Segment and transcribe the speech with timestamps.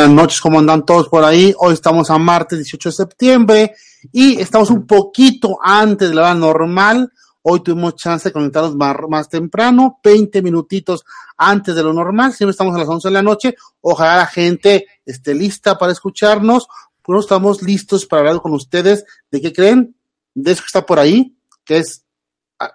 [0.00, 1.54] Buenas noches, ¿cómo andan todos por ahí?
[1.58, 3.74] Hoy estamos a martes 18 de septiembre
[4.10, 7.12] y estamos un poquito antes de la hora normal.
[7.42, 11.04] Hoy tuvimos chance de conectarnos más, más temprano, 20 minutitos
[11.36, 12.32] antes de lo normal.
[12.32, 13.56] Siempre estamos a las 11 de la noche.
[13.82, 16.66] Ojalá la gente esté lista para escucharnos.
[17.02, 19.04] Pues estamos listos para hablar con ustedes.
[19.30, 19.94] ¿De qué creen?
[20.32, 22.06] De eso que está por ahí, que es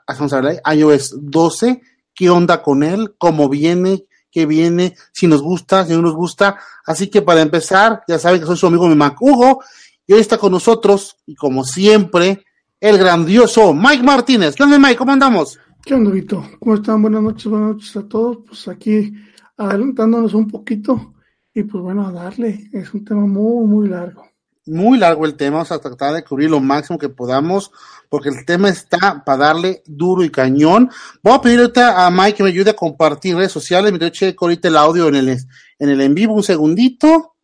[0.07, 1.81] vamos a hablar, iOS 12.
[2.13, 3.15] ¿Qué onda con él?
[3.17, 4.05] ¿Cómo viene?
[4.35, 4.98] ¿Qué viene?
[5.13, 6.57] Si nos gusta, si no nos gusta.
[6.85, 9.63] Así que para empezar, ya saben que soy su amigo mi Mac Hugo.
[10.05, 12.43] Y hoy está con nosotros, y como siempre,
[12.82, 14.54] el grandioso Mike Martínez.
[14.54, 14.98] ¿Qué onda, Mike?
[14.98, 15.57] ¿Cómo andamos?
[15.85, 16.45] ¿Qué onda, Vito?
[16.60, 17.01] ¿Cómo están?
[17.01, 18.40] Buenas noches, buenas noches a todos.
[18.45, 19.13] Pues aquí
[19.55, 21.13] adelantándonos un poquito
[21.54, 22.70] y pues bueno, a darle.
[22.73, 24.27] Es un tema muy, muy largo.
[24.65, 27.71] Muy largo el tema, vamos a tratar de cubrir lo máximo que podamos,
[28.09, 30.89] porque el tema está para darle duro y cañón.
[31.21, 33.91] Voy a pedir ahorita a Mike que me ayude a compartir redes sociales.
[33.91, 37.35] Me checo ahorita el audio en el, en el en vivo, un segundito.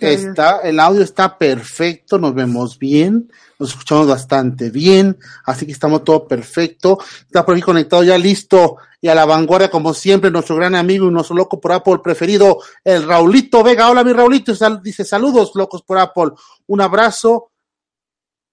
[0.00, 6.04] Está, el audio está perfecto, nos vemos bien, nos escuchamos bastante bien, así que estamos
[6.04, 6.98] todo perfecto.
[7.22, 11.08] Está por aquí conectado ya listo y a la vanguardia, como siempre, nuestro gran amigo
[11.08, 13.90] y nuestro loco por Apple preferido, el Raulito Vega.
[13.90, 16.30] Hola, mi Raulito, dice saludos, locos por Apple.
[16.68, 17.50] Un abrazo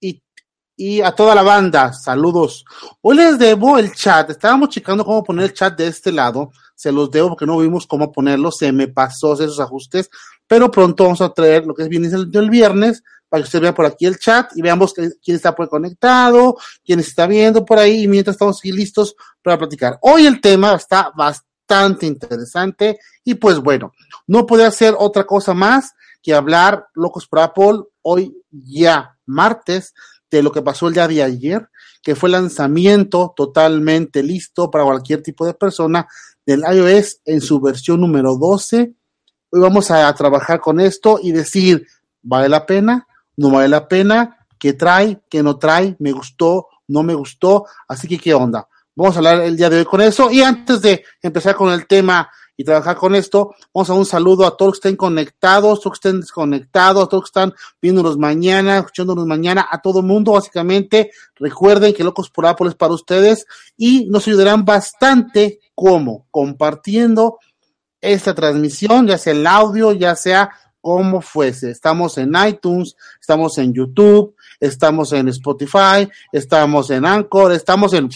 [0.00, 0.22] y,
[0.76, 2.64] y a toda la banda, saludos.
[3.00, 6.92] Hoy les debo el chat, estábamos checando cómo poner el chat de este lado, se
[6.92, 10.10] los debo porque no vimos cómo ponerlo, se me pasó esos ajustes
[10.46, 13.74] pero pronto vamos a traer lo que es bien el, viernes para que usted vea
[13.74, 18.04] por aquí el chat y veamos quién está por conectado, quién está viendo por ahí
[18.04, 19.98] y mientras estamos aquí listos para platicar.
[20.02, 23.92] Hoy el tema está bastante interesante y pues bueno,
[24.28, 29.94] no puede hacer otra cosa más que hablar locos por Apple hoy ya martes
[30.30, 31.68] de lo que pasó el día de ayer,
[32.02, 36.06] que fue lanzamiento totalmente listo para cualquier tipo de persona
[36.44, 38.94] del iOS en su versión número 12
[39.48, 41.86] Hoy vamos a trabajar con esto y decir,
[42.20, 43.06] ¿vale la pena?
[43.36, 44.44] ¿No vale la pena?
[44.58, 45.20] ¿Qué trae?
[45.30, 45.94] ¿Qué no trae?
[46.00, 46.66] ¿Me gustó?
[46.88, 47.64] ¿No me gustó?
[47.86, 48.68] Así que, ¿qué onda?
[48.96, 50.32] Vamos a hablar el día de hoy con eso.
[50.32, 54.46] Y antes de empezar con el tema y trabajar con esto, vamos a un saludo
[54.46, 58.78] a todos que estén conectados, todos que estén desconectados, a todos que están viéndonos mañana,
[58.78, 61.10] escuchándonos mañana, a todo mundo, básicamente.
[61.34, 63.46] Recuerden que Locos por Apple es para ustedes
[63.76, 67.38] y nos ayudarán bastante como compartiendo
[68.00, 70.50] esta transmisión, ya sea el audio, ya sea
[70.80, 71.70] como fuese.
[71.70, 78.08] Estamos en iTunes, estamos en YouTube, estamos en Spotify, estamos en Anchor, estamos en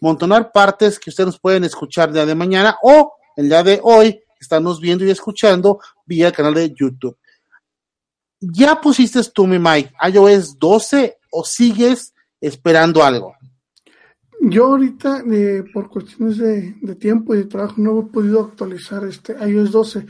[0.00, 4.20] montonar partes que ustedes nos pueden escuchar día de mañana o el día de hoy,
[4.38, 7.16] estamos viendo y escuchando vía el canal de YouTube.
[8.38, 13.34] ¿Ya pusiste tú, mi Mike, iOS 12 o sigues esperando algo?
[14.42, 19.34] Yo ahorita, eh, por cuestiones de, tiempo y de trabajo, no he podido actualizar este
[19.48, 20.06] iOS 12.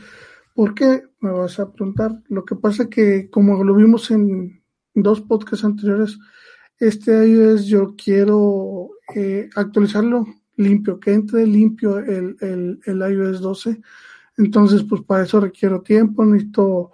[0.53, 1.03] ¿Por qué?
[1.21, 2.21] Me vas a preguntar.
[2.27, 4.61] Lo que pasa que, como lo vimos en
[4.93, 6.17] dos podcasts anteriores,
[6.77, 10.25] este iOS yo quiero eh, actualizarlo
[10.61, 13.81] limpio, que entre limpio el, el, el, iOS 12.
[14.37, 16.91] Entonces, pues para eso requiero tiempo, necesito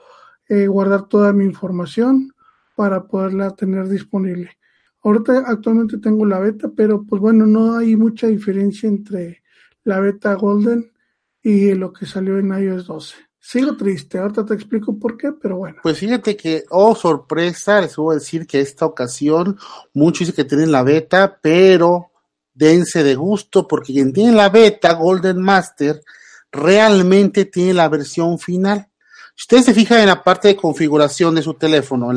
[0.48, 2.34] eh, guardar toda mi información
[2.76, 4.58] para poderla tener disponible.
[5.04, 9.44] Ahorita actualmente tengo la beta, pero pues bueno, no hay mucha diferencia entre
[9.84, 10.92] la beta Golden
[11.42, 13.16] y lo que salió en iOS 12.
[13.40, 15.78] Sigo triste, ahorita te explico por qué, pero bueno.
[15.82, 19.58] Pues fíjate que, oh sorpresa, les voy a decir que esta ocasión
[19.94, 22.12] muchos dicen que tienen la beta, pero
[22.58, 26.02] dense de gusto porque quien tiene la beta Golden Master
[26.52, 28.90] realmente tiene la versión final.
[29.36, 32.10] Si ustedes se fijan en la parte de configuración de su teléfono,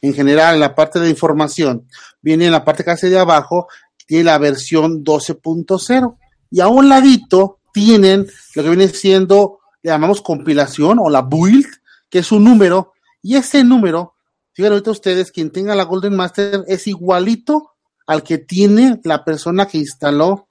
[0.00, 1.86] en general, en la parte de información,
[2.20, 3.68] viene en la parte casi de abajo,
[4.04, 6.16] tiene la versión 12.0.
[6.50, 11.66] Y a un ladito tienen lo que viene siendo, le llamamos compilación o la build,
[12.10, 12.92] que es un número,
[13.22, 14.14] y ese número,
[14.52, 17.75] fíjense ahorita ustedes, quien tenga la Golden Master es igualito
[18.06, 20.48] al que tiene la persona que instaló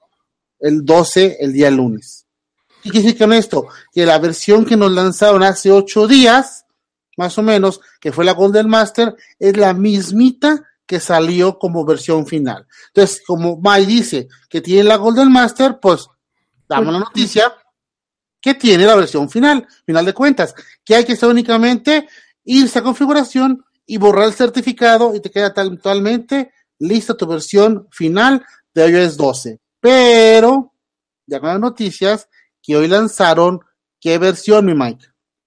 [0.58, 2.26] el 12 el día lunes.
[2.82, 3.66] ¿Qué quiere decir con esto?
[3.92, 6.66] Que la versión que nos lanzaron hace ocho días,
[7.16, 12.26] más o menos, que fue la Golden Master, es la mismita que salió como versión
[12.26, 12.66] final.
[12.88, 16.06] Entonces, como Mai dice que tiene la Golden Master, pues
[16.68, 17.52] damos la noticia
[18.40, 20.54] que tiene la versión final, final de cuentas,
[20.84, 22.08] que hay que hacer únicamente
[22.44, 28.44] irse a configuración y borrar el certificado y te queda totalmente lista tu versión final
[28.74, 29.60] de iOS 12.
[29.80, 30.72] Pero,
[31.26, 32.28] ya con las noticias,
[32.62, 33.60] que hoy lanzaron.
[34.00, 35.06] ¿Qué versión, mi Mike?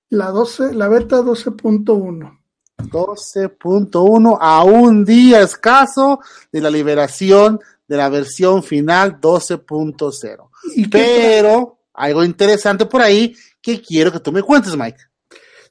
[0.10, 2.40] La 12, la beta 12.1.
[2.78, 6.20] 12.1 a un día escaso
[6.52, 10.50] de la liberación de la versión final 12.0.
[10.90, 15.09] Pero algo interesante por ahí que quiero que tú me cuentes, Mike.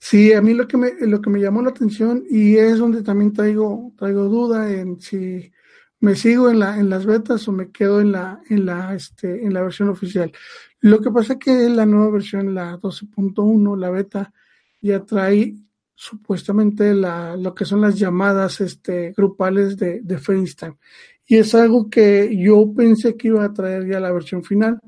[0.00, 3.02] Sí, a mí lo que me, lo que me llamó la atención y es donde
[3.02, 5.52] también traigo, traigo duda en si
[6.00, 9.44] me sigo en la, en las betas o me quedo en la, en la, este,
[9.44, 10.32] en la versión oficial.
[10.80, 14.32] Lo que pasa es que la nueva versión, la 12.1, la beta,
[14.80, 15.56] ya trae
[15.94, 20.76] supuestamente la, lo que son las llamadas este, grupales de, de FaceTime.
[21.26, 24.80] Y es algo que yo pensé que iba a traer ya la versión final.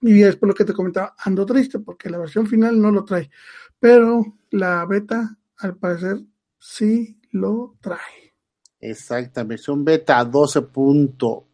[0.00, 3.04] Y es por lo que te comentaba, ando triste porque la versión final no lo
[3.04, 3.30] trae.
[3.80, 6.20] Pero la beta, al parecer,
[6.58, 8.34] sí lo trae.
[8.80, 11.46] Exactamente, versión beta 12.01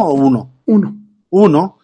[0.00, 0.52] o 1.
[0.66, 0.96] 1.
[1.30, 1.78] 1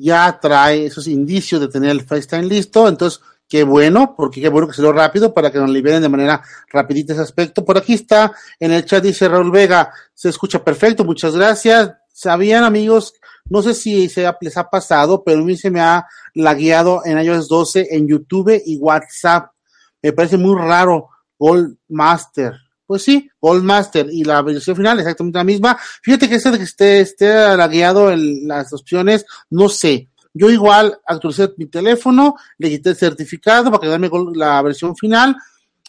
[0.00, 4.68] ya trae esos indicios de tener el FaceTime listo, entonces qué bueno, porque qué bueno
[4.68, 7.64] que se lo rápido para que nos liberen de manera rapidita ese aspecto.
[7.64, 11.92] Por aquí está, en el chat dice Raúl Vega, se escucha perfecto, muchas gracias.
[12.12, 13.14] Sabían amigos,
[13.48, 16.06] no sé si se les ha pasado, pero a mí se me ha
[16.38, 19.50] lagueado en iOS 12 en YouTube y WhatsApp.
[20.02, 21.08] Me parece muy raro.
[21.38, 22.54] Gold Master.
[22.86, 25.78] Pues sí, Gold Master y la versión final exactamente la misma.
[26.02, 27.26] Fíjate que ese de que esté, esté
[27.56, 30.08] lagueado en las opciones, no sé.
[30.32, 35.36] Yo igual actualicé mi teléfono, le quité el certificado para quedarme con la versión final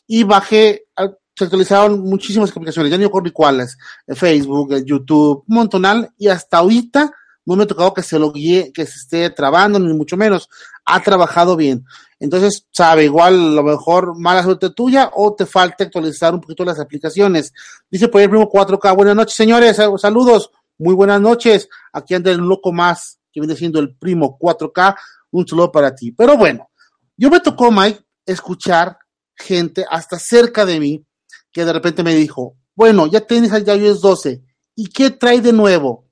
[0.07, 0.87] y bajé,
[1.35, 7.13] se actualizaron muchísimas aplicaciones, ya ni recuerdo cuáles, Facebook, YouTube, montonal, y hasta ahorita
[7.49, 10.47] no me ha tocado que se lo guíe, que se esté trabando, ni mucho menos.
[10.85, 11.83] Ha trabajado bien.
[12.19, 16.63] Entonces, sabe, igual a lo mejor mala suerte tuya o te falta actualizar un poquito
[16.63, 17.51] las aplicaciones.
[17.89, 18.95] Dice por el primo 4K.
[18.95, 19.77] Buenas noches, señores.
[19.97, 20.51] Saludos.
[20.77, 21.67] Muy buenas noches.
[21.91, 24.95] Aquí anda el loco más que viene siendo el primo 4K.
[25.31, 26.11] Un saludo para ti.
[26.11, 26.69] Pero bueno,
[27.17, 28.99] yo me tocó, Mike, escuchar
[29.35, 31.03] gente hasta cerca de mí
[31.51, 34.43] que de repente me dijo, bueno, ya tienes el iOS 12.
[34.75, 36.08] ¿Y qué trae de nuevo?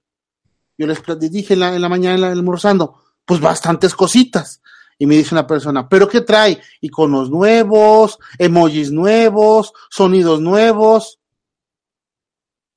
[0.78, 1.02] Yo les
[1.32, 4.62] dije en la, mañana almorzando, pues bastantes cositas.
[5.00, 6.62] Y me dice una persona, ¿pero qué trae?
[6.82, 11.20] Iconos nuevos, emojis nuevos, sonidos nuevos,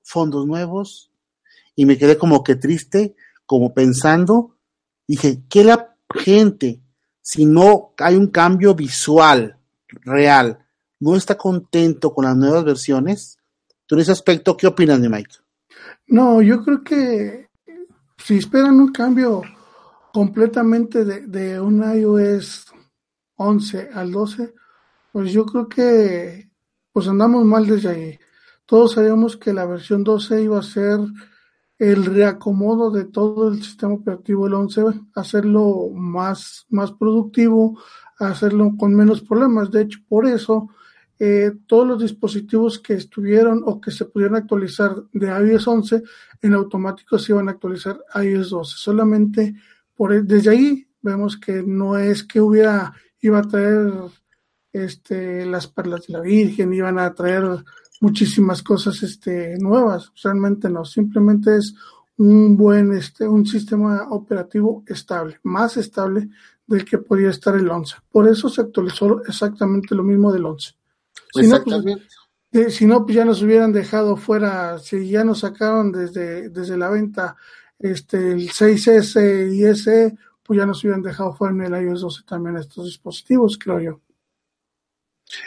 [0.02, 1.10] fondos nuevos.
[1.76, 3.16] Y me quedé como que triste,
[3.46, 4.56] como pensando.
[5.06, 6.80] Dije, ¿qué la gente,
[7.22, 9.58] si no hay un cambio visual
[9.88, 10.66] real,
[11.00, 13.38] no está contento con las nuevas versiones?
[13.86, 15.36] Tú en ese aspecto, ¿qué opinas de Mike?
[16.06, 17.49] No, yo creo que
[18.24, 19.42] si esperan un cambio
[20.12, 22.66] completamente de, de un iOS
[23.36, 24.54] 11 al 12,
[25.12, 26.50] pues yo creo que
[26.92, 28.18] pues andamos mal desde ahí.
[28.66, 30.98] Todos sabíamos que la versión 12 iba a ser
[31.78, 34.82] el reacomodo de todo el sistema operativo del 11,
[35.14, 37.80] hacerlo más, más productivo,
[38.18, 39.70] hacerlo con menos problemas.
[39.70, 40.68] De hecho, por eso
[41.22, 46.02] eh, todos los dispositivos que estuvieron o que se pudieran actualizar de iOS 11
[46.40, 48.74] en automático se iban a actualizar a iOS 12.
[48.78, 49.54] Solamente
[49.94, 53.92] por desde ahí vemos que no es que hubiera iba a traer
[54.72, 57.44] este las perlas de la Virgen, iban a traer
[58.00, 61.74] muchísimas cosas este nuevas, realmente no, simplemente es
[62.16, 66.30] un buen este un sistema operativo estable, más estable
[66.66, 67.96] del que podía estar el 11.
[68.10, 70.79] Por eso se actualizó exactamente lo mismo del 11.
[71.32, 75.92] Si no, pues, si no, pues ya nos hubieran dejado fuera, si ya nos sacaron
[75.92, 77.36] desde, desde la venta
[77.78, 82.22] este, el 6S y S, pues ya nos hubieran dejado fuera en el iOS 12
[82.26, 84.00] también estos dispositivos, creo yo.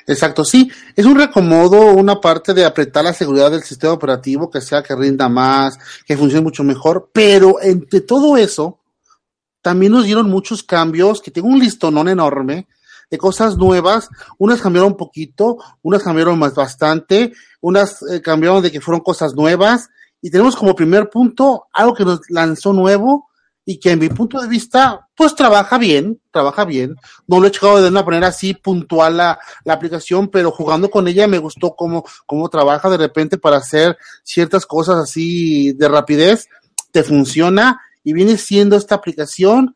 [0.07, 4.61] Exacto, sí, es un recomodo, una parte de apretar la seguridad del sistema operativo, que
[4.61, 8.79] sea que rinda más, que funcione mucho mejor, pero entre todo eso,
[9.61, 12.67] también nos dieron muchos cambios, que tengo un listonón enorme,
[13.13, 14.09] de cosas nuevas.
[14.39, 19.35] Unas cambiaron un poquito, unas cambiaron más bastante, unas eh, cambiaron de que fueron cosas
[19.35, 19.91] nuevas.
[20.19, 23.29] Y tenemos como primer punto algo que nos lanzó nuevo
[23.65, 26.95] y que en mi punto de vista, pues trabaja bien, trabaja bien.
[27.27, 31.07] No lo he checado de una manera así puntual la, la aplicación, pero jugando con
[31.07, 36.47] ella me gustó cómo, cómo trabaja de repente para hacer ciertas cosas así de rapidez.
[36.91, 39.75] Te funciona y viene siendo esta aplicación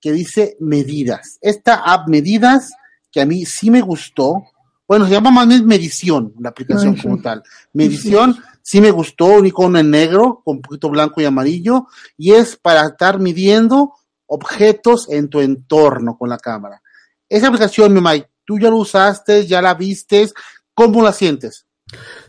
[0.00, 1.38] que dice medidas.
[1.40, 2.72] Esta app medidas,
[3.10, 4.44] que a mí sí me gustó,
[4.88, 7.42] bueno, se llama más bien medición, la aplicación como tal.
[7.74, 12.32] Medición, sí me gustó, un icono en negro, con un poquito blanco y amarillo, y
[12.32, 13.92] es para estar midiendo
[14.26, 16.80] objetos en tu entorno con la cámara.
[17.28, 20.32] Esa aplicación, mi Mike, tú ya la usaste, ya la vistes,
[20.72, 21.66] ¿cómo la sientes?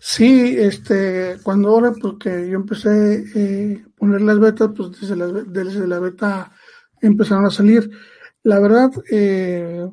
[0.01, 5.27] Sí, este, cuando ahora, porque yo empecé a eh, poner las betas, pues desde la,
[5.27, 6.51] desde la beta
[7.01, 7.89] empezaron a salir.
[8.43, 9.89] La verdad, eh,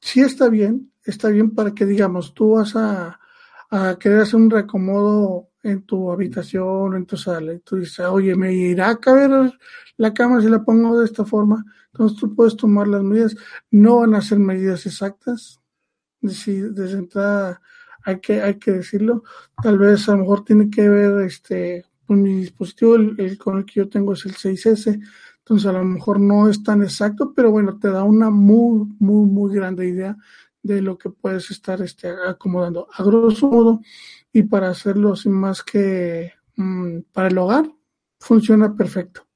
[0.00, 3.20] sí está bien, está bien para que digamos, tú vas a,
[3.70, 7.54] a querer hacer un reacomodo en tu habitación en tu sala.
[7.54, 9.52] Y tú dices, oye, me irá a caber
[9.96, 11.64] la cama si la pongo de esta forma.
[11.92, 13.36] Entonces tú puedes tomar las medidas.
[13.70, 15.60] No van a ser medidas exactas.
[16.20, 17.60] Desde, entrada
[18.04, 19.24] hay que, hay que decirlo.
[19.62, 23.64] Tal vez a lo mejor tiene que ver este con mi dispositivo, el, con el
[23.64, 25.00] que yo tengo es el 6S.
[25.44, 29.26] Entonces a lo mejor no es tan exacto, pero bueno, te da una muy, muy,
[29.28, 30.16] muy grande idea
[30.62, 32.86] de lo que puedes estar este, acomodando.
[32.92, 33.80] A grosso modo,
[34.32, 37.68] y para hacerlo sin más que mm, para el hogar,
[38.20, 39.26] funciona perfecto.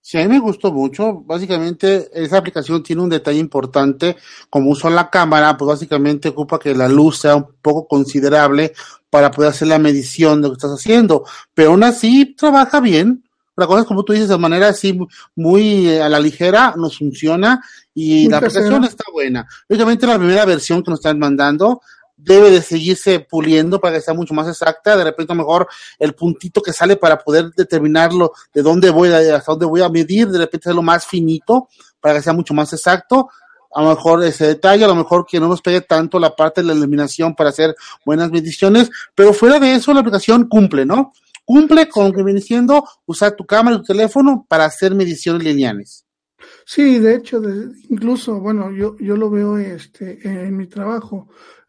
[0.00, 1.14] Sí, a mí me gustó mucho.
[1.22, 4.16] Básicamente, esa aplicación tiene un detalle importante.
[4.48, 8.72] Como uso la cámara, pues básicamente ocupa que la luz sea un poco considerable
[9.10, 11.24] para poder hacer la medición de lo que estás haciendo.
[11.54, 13.24] Pero aún así, trabaja bien.
[13.56, 14.98] La cosa es como tú dices, de manera así
[15.34, 17.62] muy eh, a la ligera, nos funciona
[17.94, 19.48] y la aplicación está buena.
[19.68, 21.80] Lógicamente, la primera versión que nos están mandando
[22.16, 24.96] debe de seguirse puliendo para que sea mucho más exacta.
[24.96, 29.66] De repente, mejor el puntito que sale para poder determinarlo de dónde voy, hasta dónde
[29.66, 31.68] voy a medir, de repente es lo más finito
[32.00, 33.30] para que sea mucho más exacto.
[33.74, 36.62] A lo mejor ese detalle, a lo mejor que no nos pegue tanto la parte
[36.62, 41.12] de la eliminación para hacer buenas mediciones, pero fuera de eso la aplicación cumple, ¿no?
[41.46, 46.04] Cumple con que viene siendo usar tu cámara y tu teléfono para hacer mediciones lineales.
[46.66, 47.40] Sí, de hecho,
[47.88, 51.28] incluso, bueno, yo, yo lo veo este, en mi trabajo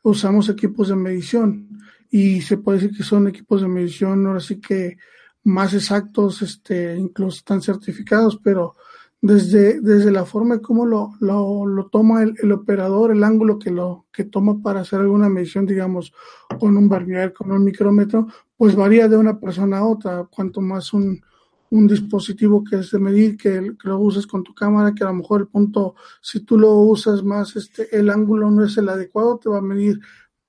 [0.10, 1.68] usamos equipos de medición
[2.10, 4.98] y se puede decir que son equipos de medición ahora sí que
[5.44, 8.76] más exactos, este, incluso están certificados, pero
[9.22, 13.58] desde, desde la forma de cómo lo, lo, lo toma el, el, operador, el ángulo
[13.58, 16.14] que lo que toma para hacer alguna medición, digamos,
[16.60, 18.28] con un barnier, con un micrómetro,
[18.58, 20.28] pues varía de una persona a otra.
[20.30, 21.22] Cuanto más un,
[21.70, 25.14] un dispositivo que es de medir, que, lo uses con tu cámara, que a lo
[25.14, 29.38] mejor el punto, si tú lo usas más, este, el ángulo no es el adecuado,
[29.38, 30.00] te va a medir,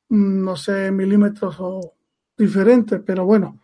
[0.09, 1.95] mm, no sé, milímetros o
[2.37, 3.59] diferente, pero bueno,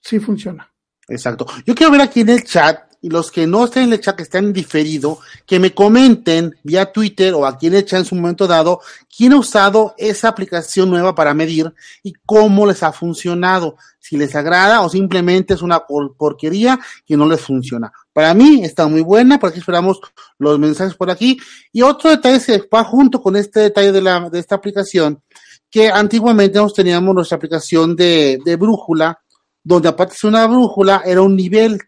[0.00, 0.72] sí funciona.
[1.08, 1.46] Exacto.
[1.64, 4.16] Yo quiero ver aquí en el chat y los que no estén en el chat,
[4.16, 8.14] que estén diferido, que me comenten vía Twitter o aquí en el chat en su
[8.14, 8.80] momento dado,
[9.14, 11.72] quién ha usado esa aplicación nueva para medir
[12.02, 17.26] y cómo les ha funcionado, si les agrada o simplemente es una porquería que no
[17.28, 17.92] les funciona.
[18.12, 20.00] Para mí está muy buena, por aquí esperamos
[20.38, 21.38] los mensajes por aquí.
[21.72, 25.22] Y otro detalle se va junto con este detalle de, la, de esta aplicación,
[25.70, 29.20] que antiguamente nos teníamos nuestra aplicación de, de brújula,
[29.62, 31.78] donde aparte de una brújula era un nivel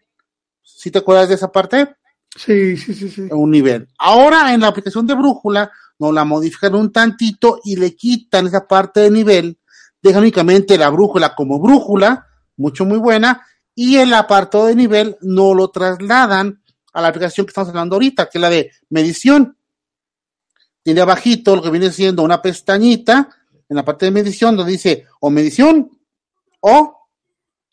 [0.79, 1.93] ¿Sí te acuerdas de esa parte?
[2.37, 3.27] Sí, sí, sí, sí.
[3.31, 3.89] Un nivel.
[3.97, 5.69] Ahora en la aplicación de brújula
[5.99, 9.59] nos la modifican un tantito y le quitan esa parte de nivel,
[10.01, 13.45] dejan únicamente la brújula como brújula, mucho muy buena,
[13.75, 18.29] y el apartado de nivel no lo trasladan a la aplicación que estamos hablando ahorita,
[18.29, 19.57] que es la de medición.
[20.81, 23.27] Tiene abajito lo que viene siendo una pestañita
[23.67, 25.91] en la parte de medición donde dice o medición
[26.61, 27.09] o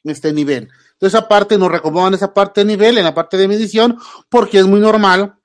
[0.03, 0.69] este nivel.
[0.97, 3.99] Entonces, esa parte nos recomodan esa parte de nivel en la parte de medición,
[4.31, 5.37] porque es muy normal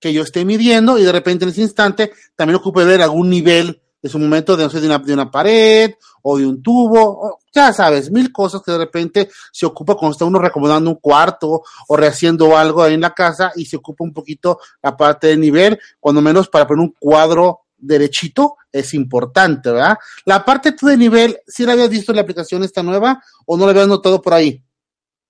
[0.00, 3.80] que yo esté midiendo y de repente en ese instante también ocupe ver algún nivel
[4.00, 7.38] de su momento de, no sé, de, una, de una pared o de un tubo,
[7.52, 11.62] ya sabes, mil cosas que de repente se ocupa cuando está uno recomendando un cuarto
[11.88, 15.36] o rehaciendo algo ahí en la casa y se ocupa un poquito la parte de
[15.36, 19.96] nivel, cuando menos para poner un cuadro derechito es importante, ¿verdad?
[20.24, 23.64] La parte de nivel, ¿sí la habías visto en la aplicación esta nueva o no
[23.64, 24.62] la habías notado por ahí?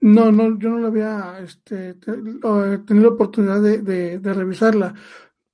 [0.01, 4.95] No, no, yo no la había este, tenido la oportunidad de, de, revisarla,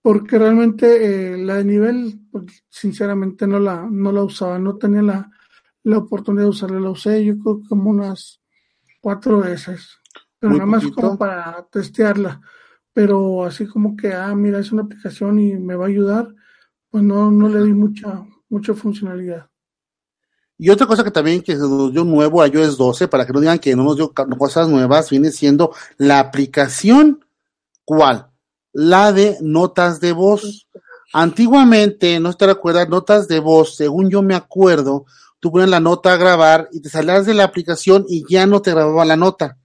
[0.03, 5.03] porque realmente eh, la de nivel, pues, sinceramente no la, no la usaba, no tenía
[5.03, 5.31] la,
[5.85, 8.43] la oportunidad de usarla, la usé yo creo como unas
[9.01, 9.99] cuatro veces,
[10.39, 12.41] pero nada más como para testearla,
[12.93, 16.35] pero así como que, ah, mira, es una aplicación y me va a ayudar,
[16.95, 19.51] pues no, no le di mucha, mucha funcionalidad.
[20.57, 23.41] Y otra cosa que también que nos dio nuevo a iOS 12, para que no
[23.41, 27.27] digan que no nos dio cosas nuevas, viene siendo la aplicación,
[27.85, 28.29] ¿cuál?
[28.73, 30.69] La de notas de voz.
[31.13, 35.05] Antiguamente, no te recuerdas, notas de voz, según yo me acuerdo,
[35.41, 38.63] tú ponías la nota a grabar y te salías de la aplicación y ya no
[38.63, 39.59] te grababa la nota.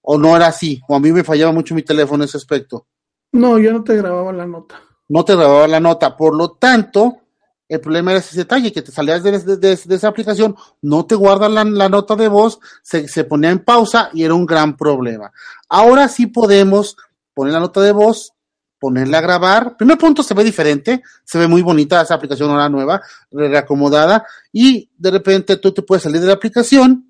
[0.00, 2.86] O no era así, o a mí me fallaba mucho mi teléfono en ese aspecto.
[3.32, 6.16] No, ya no te grababa la nota no te grababa la nota.
[6.16, 7.22] Por lo tanto,
[7.68, 11.64] el problema era ese detalle, que te salías de, esa aplicación, no te guarda la,
[11.64, 15.32] nota de voz, se, se, ponía en pausa y era un gran problema.
[15.68, 16.96] Ahora sí podemos
[17.34, 18.32] poner la nota de voz,
[18.78, 19.76] ponerla a grabar.
[19.76, 24.88] Primer punto, se ve diferente, se ve muy bonita esa aplicación ahora nueva, reacomodada, y
[24.96, 27.04] de repente tú te puedes salir de la aplicación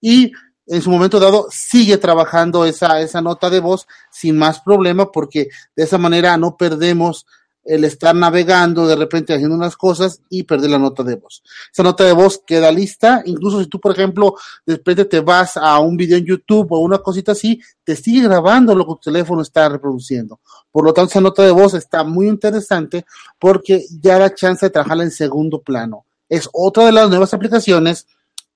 [0.00, 0.32] y
[0.66, 5.48] en su momento dado sigue trabajando esa, esa nota de voz sin más problema porque
[5.76, 7.26] de esa manera no perdemos
[7.64, 11.42] el estar navegando, de repente haciendo unas cosas y perder la nota de voz.
[11.72, 14.34] Esa nota de voz queda lista, incluso si tú, por ejemplo,
[14.66, 18.28] de repente te vas a un video en YouTube o una cosita así, te sigue
[18.28, 20.40] grabando lo que tu teléfono está reproduciendo.
[20.70, 23.06] Por lo tanto, esa nota de voz está muy interesante
[23.38, 26.04] porque ya da chance de trabajarla en segundo plano.
[26.28, 28.06] Es otra de las nuevas aplicaciones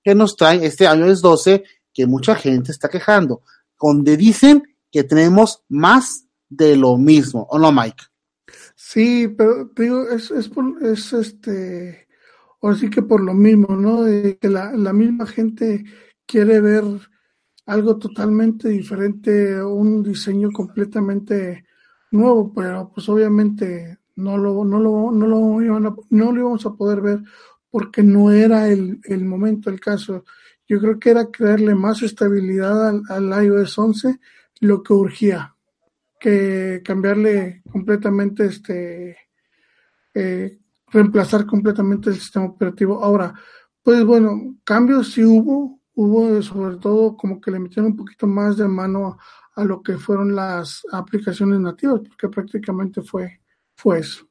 [0.02, 1.64] que nos trae este iOS 12
[1.98, 3.42] que mucha gente está quejando,
[3.76, 8.04] donde dicen que tenemos más de lo mismo, ¿o no, Mike?
[8.76, 12.06] Sí, pero digo, es, es, por, es este,
[12.62, 14.04] ahora sí que por lo mismo, ¿no?
[14.04, 15.84] que la, la misma gente
[16.24, 16.84] quiere ver
[17.66, 21.64] algo totalmente diferente, un diseño completamente
[22.12, 26.74] nuevo, pero pues obviamente no lo, no lo, no lo, a, no lo íbamos a
[26.74, 27.24] poder ver
[27.72, 30.24] porque no era el, el momento, el caso.
[30.68, 34.20] Yo creo que era crearle más estabilidad al, iOS 11
[34.60, 35.54] lo que urgía
[36.20, 39.16] que cambiarle completamente este
[40.14, 40.58] eh,
[40.88, 43.02] reemplazar completamente el sistema operativo.
[43.02, 43.32] Ahora,
[43.82, 48.56] pues bueno, cambios sí hubo, hubo sobre todo como que le metieron un poquito más
[48.56, 49.16] de mano
[49.54, 53.40] a, lo que fueron las aplicaciones nativas, porque prácticamente fue,
[53.74, 54.28] fue eso.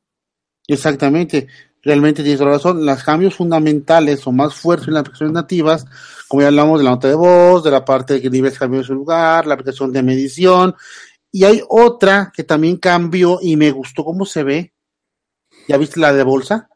[0.68, 1.48] Exactamente,
[1.88, 2.86] realmente tienes razón.
[2.86, 5.86] Los cambios fundamentales o más fuertes en las aplicaciones nativas,
[6.28, 8.84] como ya hablamos de la nota de voz, de la parte de que niveles cambió
[8.84, 10.76] su lugar, la aplicación de medición,
[11.32, 14.74] y hay otra que también cambió y me gustó cómo se ve.
[15.70, 16.70] ¿Ya viste la de bolsa?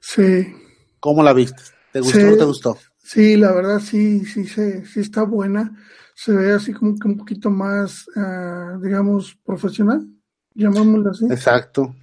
[0.00, 0.54] Sí.
[1.00, 1.62] ¿Cómo la viste?
[1.92, 2.78] ¿Te gustó o no te gustó?
[3.02, 5.76] Sí, la verdad sí, sí, sí, sí está buena.
[6.14, 10.06] Se ve así como que un poquito más, uh, digamos, profesional,
[10.54, 11.24] llamámoslo así.
[11.24, 11.96] Exacto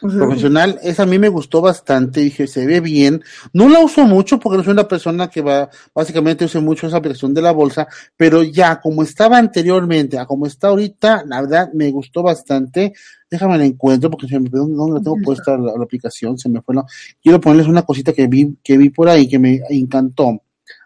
[0.00, 3.22] profesional, esa a mí me gustó bastante, dije, se ve bien.
[3.52, 6.98] No la uso mucho porque no soy una persona que va, básicamente uso mucho esa
[6.98, 11.70] aplicación de la bolsa, pero ya como estaba anteriormente, a como está ahorita, la verdad
[11.72, 12.92] me gustó bastante.
[13.28, 16.76] Déjame la encuentro porque se me dónde la tengo puesta la, aplicación, se me fue.
[17.22, 20.42] Quiero ponerles una cosita que vi, que vi por ahí que me encantó.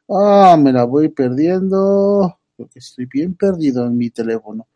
[0.09, 4.67] Ah, me la voy perdiendo, porque estoy bien perdido en mi teléfono.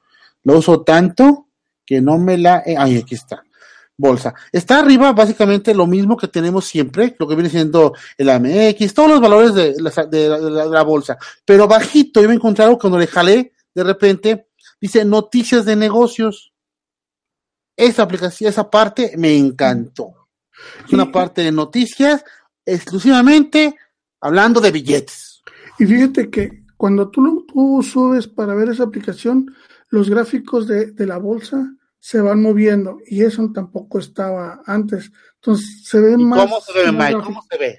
[0.43, 1.49] Lo uso tanto
[1.87, 3.43] que no me la, ay, aquí está
[3.97, 4.35] bolsa.
[4.53, 9.11] Está arriba básicamente lo mismo que tenemos siempre, lo que viene siendo el AMX, todos
[9.11, 11.17] los valores de la, bolsa.
[11.45, 14.49] Pero bajito, yo me encontré algo cuando le jalé, de repente,
[14.81, 16.53] dice noticias de negocios.
[17.77, 20.29] Esa aplicación, esa parte me encantó.
[20.87, 22.25] Es una parte de noticias
[22.65, 23.77] exclusivamente
[24.21, 25.43] hablando de billetes.
[25.79, 29.53] Y fíjate que cuando tú, tú subes para ver esa aplicación,
[29.89, 31.75] los gráficos de, de la bolsa
[32.05, 35.11] se van moviendo y eso tampoco estaba antes.
[35.37, 36.39] Entonces se ve más.
[36.39, 37.23] ¿Cómo se ve, Mike?
[37.25, 37.79] ¿Cómo se ve?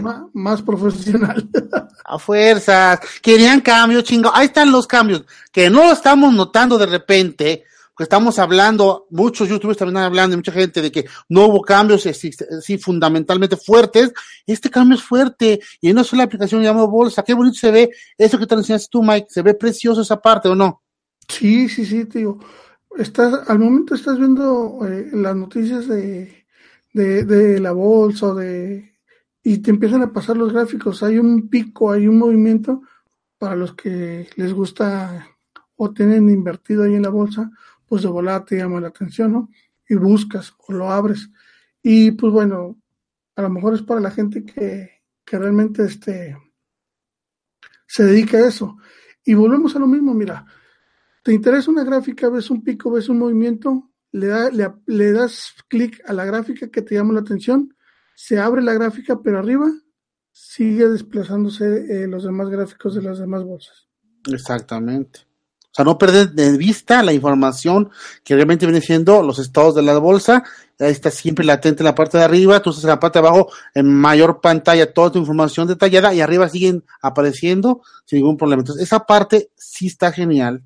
[0.00, 1.50] Más, más, profesional.
[2.04, 3.00] A fuerzas.
[3.20, 4.30] Querían cambios, chingo.
[4.32, 5.24] Ahí están los cambios.
[5.50, 7.64] Que no lo estamos notando de repente.
[7.96, 11.62] Que estamos hablando, muchos youtubers también están hablando, y mucha gente de que no hubo
[11.62, 14.12] cambios así, fundamentalmente fuertes.
[14.46, 17.24] Este cambio es fuerte y en una sola aplicación llamada Bolsa.
[17.24, 19.26] Qué bonito se ve eso que te enseñaste tú, Mike.
[19.30, 20.80] Se ve precioso esa parte, ¿o no?
[21.28, 22.38] Sí, sí, sí, tío
[22.96, 26.46] estás, al momento estás viendo eh, las noticias de,
[26.92, 28.94] de, la bolsa de,
[29.42, 31.02] y te empiezan a pasar los gráficos.
[31.02, 32.82] Hay un pico, hay un movimiento
[33.38, 35.28] para los que les gusta
[35.76, 37.50] o tienen invertido ahí en la bolsa,
[37.86, 39.50] pues de volada te llama la atención, ¿no?
[39.88, 41.30] Y buscas o lo abres.
[41.82, 42.76] Y pues bueno,
[43.36, 46.36] a lo mejor es para la gente que, que realmente este,
[47.86, 48.78] se dedica a eso.
[49.24, 50.46] Y volvemos a lo mismo, mira,
[51.24, 52.28] ¿Te interesa una gráfica?
[52.28, 52.90] ¿Ves un pico?
[52.90, 53.90] ¿Ves un movimiento?
[54.12, 54.28] Le,
[54.86, 57.74] le, das clic a la gráfica que te llama la atención,
[58.14, 59.72] se abre la gráfica, pero arriba
[60.30, 63.88] sigue desplazándose eh, los demás gráficos de las demás bolsas.
[64.30, 65.20] Exactamente.
[65.60, 67.90] O sea, no perder de vista la información
[68.22, 70.44] que realmente viene siendo los estados de la bolsa.
[70.78, 73.26] Ahí está siempre latente en la parte de arriba, tú estás en la parte de
[73.26, 78.60] abajo, en mayor pantalla, toda tu información detallada y arriba siguen apareciendo sin ningún problema.
[78.60, 80.62] Entonces, esa parte sí está genial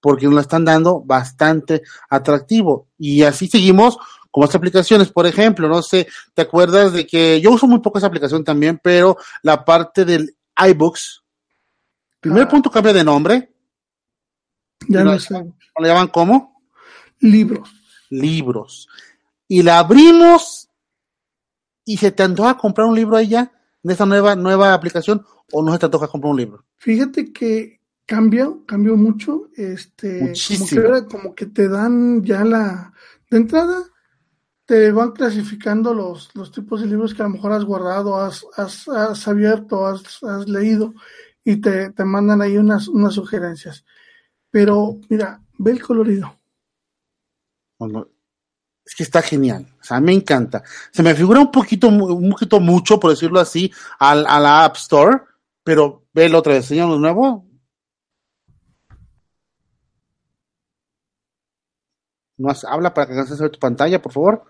[0.00, 2.88] porque nos la están dando bastante atractivo.
[2.98, 3.98] Y así seguimos
[4.30, 7.98] con otras aplicaciones, por ejemplo, no sé, ¿te acuerdas de que yo uso muy poco
[7.98, 11.22] esa aplicación también, pero la parte del iBooks,
[12.20, 12.48] primer ah.
[12.48, 13.52] punto cambia de nombre.
[14.88, 15.34] Ya no sé.
[15.78, 16.62] ¿Le llaman cómo?
[17.20, 17.70] Libros.
[18.10, 18.88] Libros.
[19.46, 20.68] Y la abrimos
[21.84, 25.62] y se te antoja comprar un libro ahí ya, en esta nueva, nueva aplicación, o
[25.62, 26.64] no se te antoja comprar un libro.
[26.76, 27.77] Fíjate que
[28.08, 32.94] cambió, cambió mucho, este, como que, como que te dan ya la,
[33.30, 33.84] de entrada,
[34.64, 38.46] te van clasificando los, los tipos de libros que a lo mejor has guardado, has,
[38.56, 40.94] has, has abierto, has, has, leído
[41.44, 43.84] y te, te mandan ahí unas, unas sugerencias.
[44.50, 46.34] Pero mira, ve el colorido.
[48.86, 49.66] es que está genial.
[49.82, 50.62] O sea, me encanta.
[50.92, 54.76] Se me figura un poquito, un poquito mucho, por decirlo así, al, a la App
[54.76, 55.18] Store,
[55.62, 57.47] pero velo otra vez, señor, de nuevo.
[62.38, 64.44] No habla para que alcances a ver tu pantalla, por favor.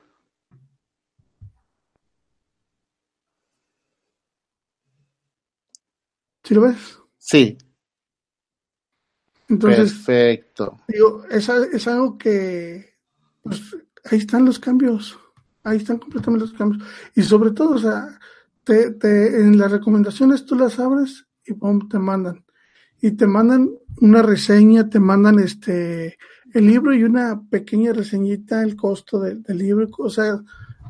[6.45, 6.99] ¿Sí lo ves?
[7.19, 7.59] Sí.
[9.49, 10.81] Entonces, Perfecto.
[10.89, 12.95] digo, es, es algo que,
[13.43, 13.75] pues,
[14.05, 15.19] ahí están los cambios,
[15.65, 16.87] ahí están completamente los cambios.
[17.15, 18.19] Y sobre todo, o sea,
[18.65, 22.45] te, te, en las recomendaciones tú las abres y pum, te mandan.
[23.01, 23.71] Y te mandan
[24.01, 26.19] una reseña, te mandan este
[26.55, 30.41] el libro y una pequeña reseñita, el costo del, libro, o sea,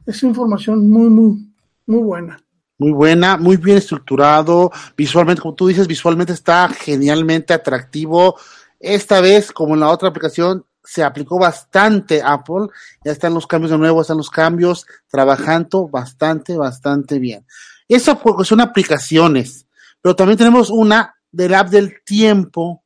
[0.06, 1.52] es información muy, muy,
[1.86, 2.40] muy buena.
[2.78, 8.36] Muy buena, muy bien estructurado, visualmente, como tú dices, visualmente está genialmente atractivo.
[8.78, 12.68] Esta vez, como en la otra aplicación, se aplicó bastante Apple,
[13.04, 17.44] ya están los cambios de nuevo, están los cambios trabajando bastante, bastante bien.
[17.88, 19.66] Pues, son aplicaciones,
[20.00, 22.84] pero también tenemos una del app del tiempo,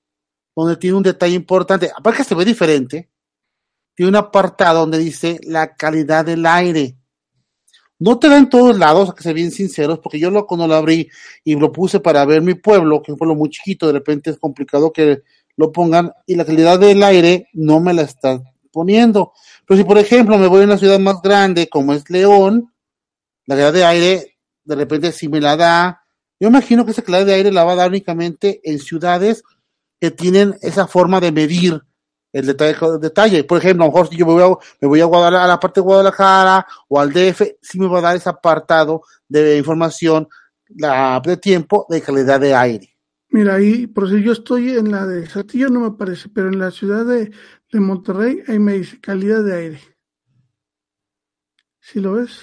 [0.54, 3.10] donde tiene un detalle importante, aparte que se ve diferente,
[3.94, 6.96] tiene un apartado donde dice la calidad del aire.
[7.98, 10.66] No te da en todos lados, a que ser bien sinceros, porque yo lo, cuando
[10.66, 11.08] lo abrí
[11.44, 14.30] y lo puse para ver mi pueblo, que es un pueblo muy chiquito, de repente
[14.30, 15.22] es complicado que
[15.56, 19.32] lo pongan, y la calidad del aire no me la está poniendo.
[19.66, 22.72] Pero si, por ejemplo, me voy a una ciudad más grande, como es León,
[23.46, 26.02] la calidad de aire, de repente sí me la da.
[26.40, 29.44] Yo imagino que esa calidad de aire la va a dar únicamente en ciudades
[30.02, 31.80] que tienen esa forma de medir
[32.32, 33.44] el detalle, el detalle.
[33.44, 34.48] Por ejemplo, a lo mejor si yo me voy a,
[34.80, 38.00] me voy a, Guadalajara, a la parte de Guadalajara o al DF, sí me va
[38.00, 40.26] a dar ese apartado de información,
[40.70, 42.98] la de tiempo de calidad de aire.
[43.28, 46.58] Mira, ahí, por si yo estoy en la de Saltillo, no me aparece, pero en
[46.58, 47.30] la ciudad de,
[47.70, 49.80] de Monterrey, ahí me dice calidad de aire.
[51.78, 52.40] ¿Sí lo ves?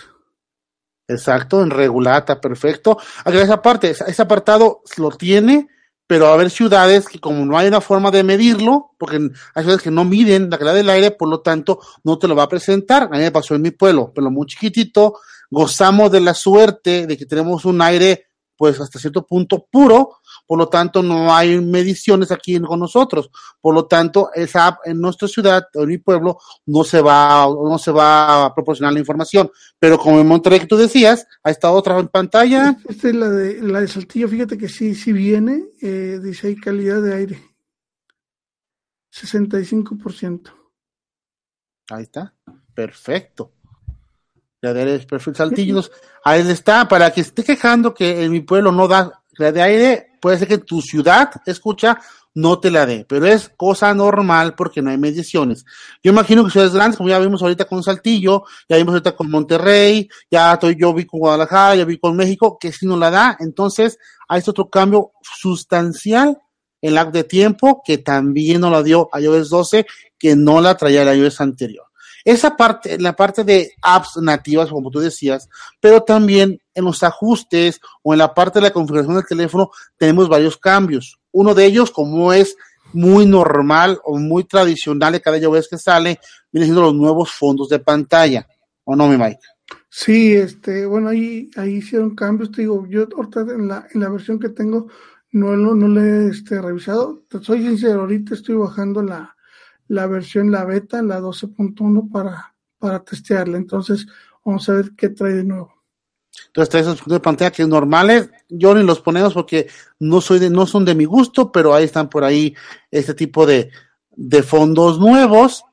[1.09, 2.97] Exacto, en regulata, perfecto.
[3.25, 5.67] Acá esa parte, ese apartado lo tiene,
[6.09, 9.17] pero a haber ciudades que como no hay una forma de medirlo, porque
[9.53, 12.35] hay ciudades que no miden la calidad del aire, por lo tanto no te lo
[12.35, 13.03] va a presentar.
[13.03, 15.19] A mí me pasó en mi pueblo, pero muy chiquitito,
[15.51, 18.28] gozamos de la suerte de que tenemos un aire
[18.59, 23.73] pues hasta cierto punto puro, por lo tanto no hay mediciones aquí con nosotros, por
[23.73, 27.77] lo tanto esa app en nuestra ciudad o en mi pueblo no se va no
[27.77, 31.73] se va a proporcionar la información, pero como en Monterrey que tú decías, ha estado
[31.73, 32.77] otra en pantalla.
[32.89, 36.57] Esta es la de la de Saltillo, fíjate que sí sí viene, eh, dice ahí
[36.57, 37.41] calidad de aire,
[39.13, 40.51] 65%.
[41.91, 42.35] Ahí está,
[42.73, 43.53] perfecto.
[45.35, 45.91] Saltillos.
[46.23, 50.07] Ahí está, para que esté quejando que en mi pueblo no da la de aire,
[50.21, 51.99] puede ser que tu ciudad, escucha,
[52.35, 55.65] no te la dé, pero es cosa normal porque no hay mediciones.
[56.03, 59.31] Yo imagino que ciudades grandes, como ya vimos ahorita con Saltillo, ya vimos ahorita con
[59.31, 63.09] Monterrey, ya estoy, yo vi con Guadalajara, ya vi con México, que si no la
[63.09, 66.37] da, entonces hay este otro cambio sustancial
[66.81, 69.85] en la de tiempo que también no la dio iOS 12,
[70.17, 71.88] que no la traía el iOS anterior.
[72.25, 77.79] Esa parte, la parte de apps nativas, como tú decías, pero también en los ajustes
[78.03, 81.19] o en la parte de la configuración del teléfono tenemos varios cambios.
[81.31, 82.55] Uno de ellos, como es
[82.93, 86.19] muy normal o muy tradicional de cada vez que sale,
[86.51, 88.47] viene siendo los nuevos fondos de pantalla.
[88.83, 89.39] ¿O no, mi Mike?
[89.89, 94.09] Sí, este, bueno, ahí, ahí hicieron cambios, te digo, yo ahorita en la, en la
[94.09, 94.87] versión que tengo
[95.31, 99.35] no, no, le he este, revisado, soy sincero, ahorita estoy bajando la,
[99.89, 103.57] la versión, la beta, la 12.1 para, para testearla.
[103.57, 104.07] Entonces,
[104.45, 105.73] vamos a ver qué trae de nuevo.
[106.47, 109.67] Entonces trae esos de pantalla que normales, yo ni los ponemos porque
[109.99, 112.55] no soy de, no son de mi gusto, pero ahí están por ahí
[112.89, 113.71] este tipo de,
[114.11, 115.65] de fondos nuevos.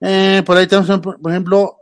[0.00, 1.76] Eh, por ahí tenemos, por ejemplo,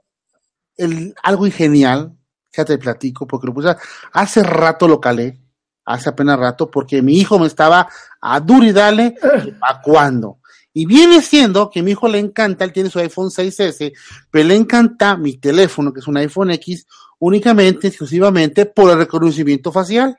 [0.76, 2.14] el, algo genial,
[2.52, 3.74] ya te platico, porque lo puse
[4.12, 5.40] hace rato lo calé,
[5.84, 7.88] hace apenas rato, porque mi hijo me estaba
[8.20, 9.14] a dur y dale,
[9.62, 10.39] ¿a cuándo?
[10.72, 13.92] Y viene siendo que mi hijo le encanta, él tiene su iPhone 6S,
[14.30, 16.86] pero le encanta mi teléfono, que es un iPhone X,
[17.18, 20.18] únicamente, exclusivamente por el reconocimiento facial.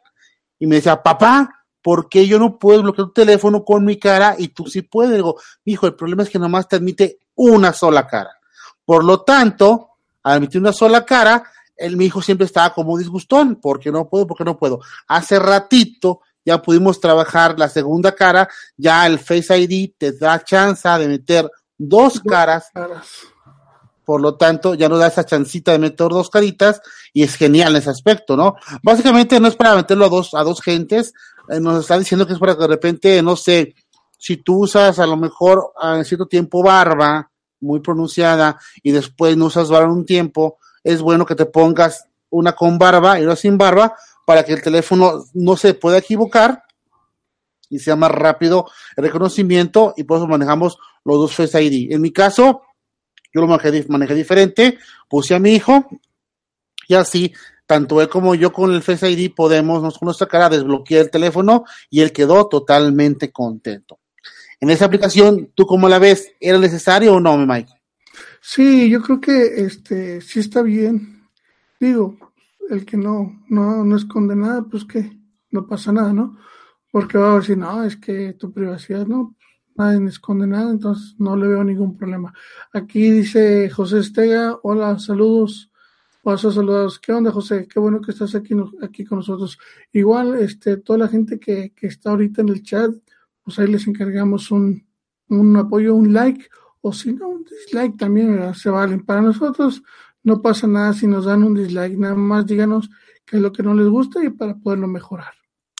[0.60, 4.36] Y me decía, papá, ¿por qué yo no puedo bloquear tu teléfono con mi cara
[4.38, 5.16] y tú sí puedes?
[5.16, 8.32] Digo, hijo, el problema es que nomás te admite una sola cara.
[8.84, 9.90] Por lo tanto,
[10.24, 11.44] al admitir una sola cara,
[11.76, 14.82] el, mi hijo siempre estaba como disgustón, porque no puedo, porque no puedo.
[15.08, 20.88] Hace ratito ya pudimos trabajar la segunda cara, ya el Face ID te da chance
[20.88, 22.70] de meter dos caras,
[24.04, 26.82] por lo tanto ya no da esa chancita de meter dos caritas
[27.14, 28.56] y es genial ese aspecto, ¿no?
[28.84, 31.14] Básicamente no es para meterlo a dos, a dos gentes,
[31.50, 33.76] eh, nos está diciendo que es para que de repente, no sé,
[34.18, 39.46] si tú usas a lo mejor en cierto tiempo barba muy pronunciada y después no
[39.46, 43.58] usas barba un tiempo, es bueno que te pongas una con barba y una sin
[43.58, 43.96] barba
[44.32, 46.64] para que el teléfono no se pueda equivocar
[47.70, 48.66] y sea más rápido
[48.96, 51.92] el reconocimiento y por eso manejamos los dos Face ID.
[51.92, 52.62] En mi caso,
[53.34, 54.78] yo lo manejé, manejé diferente,
[55.10, 55.86] puse a mi hijo
[56.88, 57.34] y así
[57.66, 61.66] tanto él como yo con el Face ID podemos, con nuestra cara, desbloquear el teléfono
[61.90, 64.00] y él quedó totalmente contento.
[64.62, 66.32] En esa aplicación, ¿tú cómo la ves?
[66.40, 67.74] ¿Era necesario o no, Mike?
[68.40, 71.28] Sí, yo creo que este sí está bien.
[71.82, 72.31] Digo,
[72.70, 75.18] el que no, no, no esconde nada, pues que
[75.50, 76.38] no pasa nada, ¿no?
[76.92, 79.36] Porque va a decir, no, es que tu privacidad, no,
[79.76, 82.34] nadie esconde nada, entonces no le veo ningún problema.
[82.74, 85.70] Aquí dice José Estega, hola, saludos.
[86.24, 87.00] Paso saludados.
[87.00, 87.68] ¿Qué onda, José?
[87.68, 89.58] Qué bueno que estás aquí, aquí con nosotros.
[89.92, 92.94] Igual, este, toda la gente que, que está ahorita en el chat,
[93.44, 94.86] pues ahí les encargamos un,
[95.30, 96.48] un apoyo, un like,
[96.82, 99.04] o si no, un dislike también se valen.
[99.04, 99.82] Para nosotros
[100.24, 102.90] no pasa nada si nos dan un dislike, nada más díganos
[103.26, 105.34] qué es lo que no les gusta y para poderlo mejorar.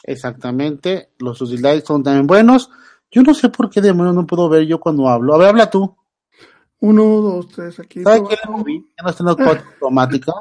[0.04, 2.70] Exactamente, los dislikes son también buenos.
[3.12, 5.36] Yo no sé por qué demonios no puedo ver yo cuando hablo.
[5.36, 5.96] A ver, habla tú.
[6.80, 8.02] Uno, dos, tres, aquí.
[8.02, 8.86] ¿Sabes qué le moví?
[8.98, 9.30] Ya no está en
[9.82, 10.34] automática.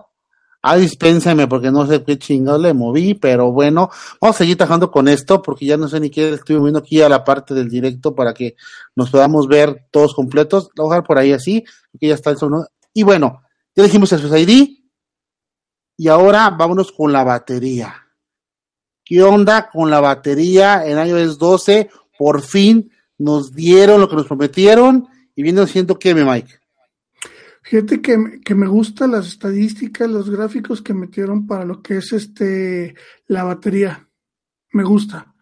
[0.62, 3.88] Ah, dispénsame porque no sé qué chingado le moví, pero bueno,
[4.20, 7.00] vamos a seguir trabajando con esto porque ya no sé ni qué estoy moviendo aquí
[7.00, 8.56] a la parte del directo para que
[8.94, 10.70] nos podamos ver todos completos.
[10.76, 11.64] Lo voy a dejar por ahí así,
[11.98, 12.68] que ya está el sonido.
[12.92, 13.42] Y bueno,
[13.74, 14.78] ya dijimos el ID
[15.96, 17.94] y ahora vámonos con la batería.
[19.04, 21.90] ¿Qué onda con la batería en iOS 12?
[22.18, 26.58] Por fin nos dieron lo que nos prometieron y viendo siendo que me Mike.
[27.62, 32.12] Fíjate que, que, me gustan las estadísticas, los gráficos que metieron para lo que es
[32.12, 32.94] este
[33.26, 34.08] la batería.
[34.72, 35.34] Me gusta.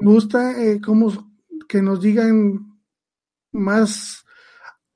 [0.00, 1.32] Me gusta eh, cómo
[1.68, 2.80] que nos digan
[3.52, 4.21] más.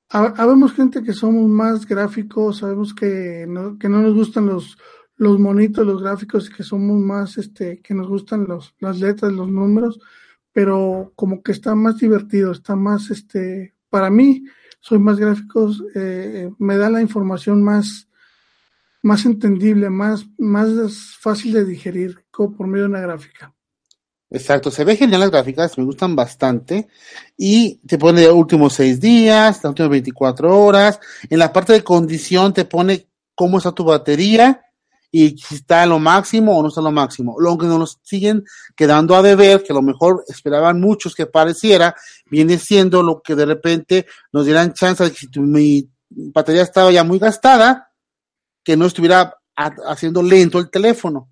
[0.09, 4.77] Habemos gente que somos más gráficos, sabemos que no, que no nos gustan los,
[5.17, 9.49] los monitos, los gráficos, que somos más, este, que nos gustan los, las letras, los
[9.49, 9.99] números,
[10.53, 14.45] pero como que está más divertido, está más, este, para mí,
[14.79, 18.07] soy más gráficos, eh, me da la información más,
[19.01, 23.53] más entendible, más, más fácil de digerir como por medio de una gráfica.
[24.29, 26.89] Exacto, se ve genial las gráficas, me gustan bastante.
[27.37, 30.99] Y te pone los últimos seis días, las últimas 24 horas.
[31.29, 34.61] En la parte de condición te pone cómo está tu batería
[35.11, 37.37] y si está a lo máximo o no está a lo máximo.
[37.39, 38.43] Lo que nos siguen
[38.75, 41.95] quedando a deber, que a lo mejor esperaban muchos que pareciera,
[42.29, 46.63] viene siendo lo que de repente nos dieran chance de que si tu, mi batería
[46.63, 47.91] estaba ya muy gastada,
[48.63, 51.29] que no estuviera haciendo lento el teléfono.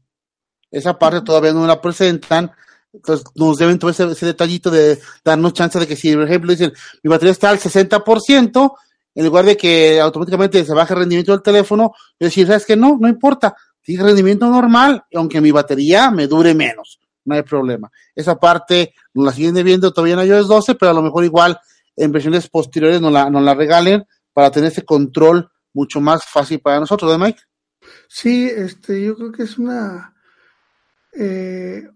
[0.71, 2.51] Esa parte todavía no la presentan.
[2.95, 6.73] Entonces nos deben todo ese, detallito de darnos chance de que si, por ejemplo, dicen
[7.03, 8.73] mi batería está al 60%,
[9.15, 12.75] en lugar de que automáticamente se baje el rendimiento del teléfono, yo decir, ¿sabes que
[12.75, 17.91] No, no importa, sigue rendimiento normal, aunque mi batería me dure menos, no hay problema.
[18.13, 21.59] Esa parte nos la siguen debiendo todavía en iOS 12, pero a lo mejor igual
[21.95, 26.59] en versiones posteriores nos la, nos la regalen para tener ese control mucho más fácil
[26.59, 27.41] para nosotros, ¿de Mike?
[28.07, 30.13] Sí, este, yo creo que es una,
[31.13, 31.87] eh,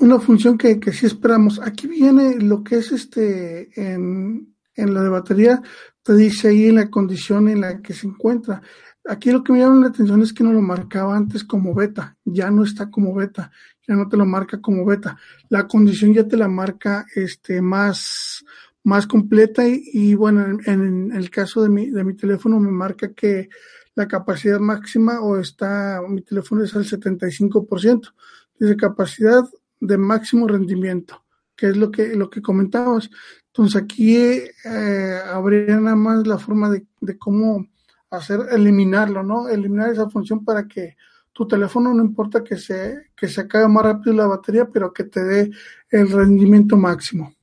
[0.00, 1.60] una función que, que sí esperamos.
[1.60, 5.60] Aquí viene lo que es este en, en la de batería,
[6.02, 8.62] te dice ahí en la condición en la que se encuentra.
[9.04, 12.16] Aquí lo que me llama la atención es que no lo marcaba antes como beta,
[12.24, 13.50] ya no está como beta,
[13.86, 15.18] ya no te lo marca como beta.
[15.48, 18.44] La condición ya te la marca este más,
[18.84, 23.48] más completa y, bueno, en, el caso de mi, de mi teléfono me marca que
[23.94, 28.12] la capacidad máxima o está, mi teléfono es al 75%,
[28.60, 29.42] dice capacidad
[29.80, 31.24] de máximo rendimiento,
[31.56, 33.10] que es lo que, lo que comentabas.
[33.46, 37.66] Entonces aquí eh, habría nada más la forma de, cómo
[38.10, 39.48] hacer, eliminarlo, ¿no?
[39.48, 40.96] Eliminar esa función para que
[41.32, 45.04] tu teléfono no importa que se, que se acabe más rápido la batería, pero que
[45.04, 45.50] te dé
[45.90, 47.34] el rendimiento máximo.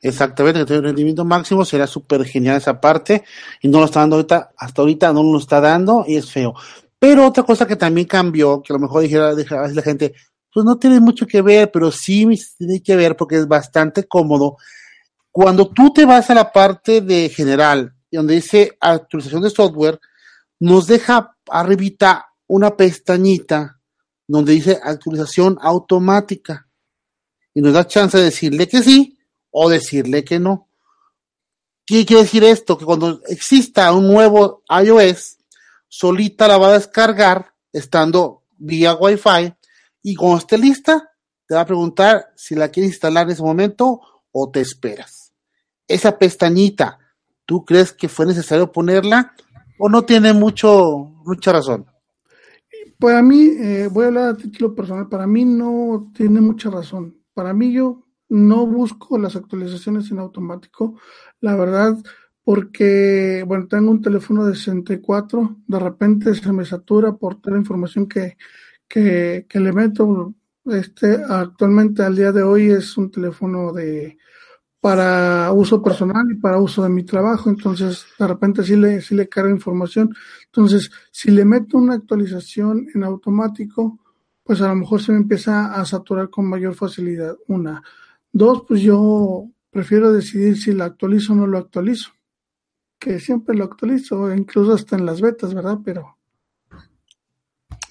[0.00, 3.24] Exactamente, que te dé el rendimiento máximo, será súper genial esa parte,
[3.60, 6.54] y no lo está dando ahorita, hasta ahorita no lo está dando, y es feo.
[6.98, 10.14] Pero otra cosa que también cambió, que a lo mejor dijera, dijera la gente,
[10.52, 14.56] pues no tiene mucho que ver, pero sí tiene que ver porque es bastante cómodo
[15.32, 19.98] cuando tú te vas a la parte de general, donde dice actualización de software,
[20.60, 23.80] nos deja arribita una pestañita
[24.28, 26.68] donde dice actualización automática.
[27.54, 29.18] Y nos da chance de decirle que sí
[29.50, 30.68] o decirle que no.
[31.84, 32.76] ¿Qué quiere decir esto?
[32.76, 35.38] Que cuando exista un nuevo iOS,
[35.88, 39.54] solita la va a descargar estando vía Wi-Fi
[40.02, 41.10] y cuando esté lista,
[41.46, 45.22] te va a preguntar si la quieres instalar en ese momento o te esperas
[45.92, 46.98] esa pestañita,
[47.44, 49.34] ¿Tú crees que fue necesario ponerla
[49.78, 51.86] o no tiene mucho mucha razón?
[52.98, 57.18] Para mí, eh, voy a hablar a título personal, para mí no tiene mucha razón.
[57.34, 60.98] Para mí yo no busco las actualizaciones en automático,
[61.40, 61.98] la verdad,
[62.44, 67.60] porque, bueno, tengo un teléfono de 64, de repente se me satura por toda la
[67.60, 68.36] información que,
[68.92, 70.34] que, que le meto.
[70.66, 74.18] Este, actualmente, al día de hoy, es un teléfono de
[74.80, 79.14] para uso personal y para uso de mi trabajo, entonces de repente sí le, sí
[79.14, 80.12] le carga información.
[80.46, 84.00] Entonces, si le meto una actualización en automático,
[84.42, 87.36] pues a lo mejor se me empieza a saturar con mayor facilidad.
[87.46, 87.80] Una.
[88.32, 92.10] Dos, pues yo prefiero decidir si la actualizo o no lo actualizo.
[92.98, 95.78] Que siempre lo actualizo, incluso hasta en las betas, ¿verdad?
[95.84, 96.18] Pero.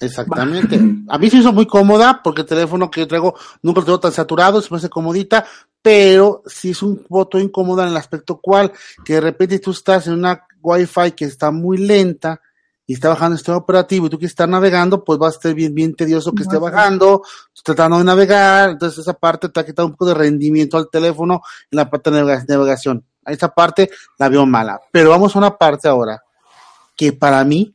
[0.02, 0.80] Exactamente.
[1.08, 4.00] A mí se hizo muy cómoda porque el teléfono que yo traigo nunca lo tengo
[4.00, 5.44] tan saturado, se me hace comodita,
[5.80, 8.72] pero sí es un voto incómoda en el aspecto cual
[9.04, 12.40] que de repente tú estás en una Wi-Fi que está muy lenta
[12.86, 15.74] y está bajando este operativo y tú quieres estar navegando, pues va a ser bien,
[15.74, 17.22] bien tedioso que esté bajando,
[17.62, 21.42] tratando de navegar, entonces esa parte te ha quitado un poco de rendimiento al teléfono
[21.70, 23.04] en la parte de navegación.
[23.24, 24.80] Esa parte la veo mala.
[24.90, 26.22] Pero vamos a una parte ahora
[26.96, 27.74] que para mí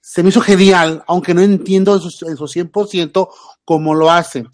[0.00, 3.28] se me hizo genial, aunque no entiendo en su, en su 100%
[3.64, 4.46] cómo lo hace.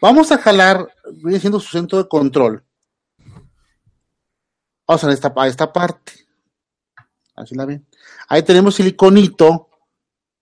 [0.00, 0.88] Vamos a jalar,
[1.22, 2.64] viene siendo su centro de control.
[4.86, 6.12] Vamos a esta, a esta parte.
[7.34, 7.86] Así la ven.
[8.28, 9.68] Ahí tenemos el iconito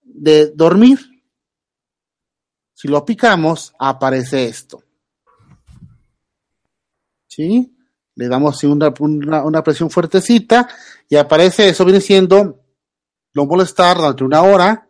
[0.03, 0.99] de dormir.
[2.75, 4.83] Si lo picamos, aparece esto.
[7.27, 7.77] ¿Sí?
[8.15, 10.69] Le damos una, una, una presión fuertecita
[11.09, 12.60] y aparece eso, viene siendo
[13.35, 14.89] no molestar durante una hora,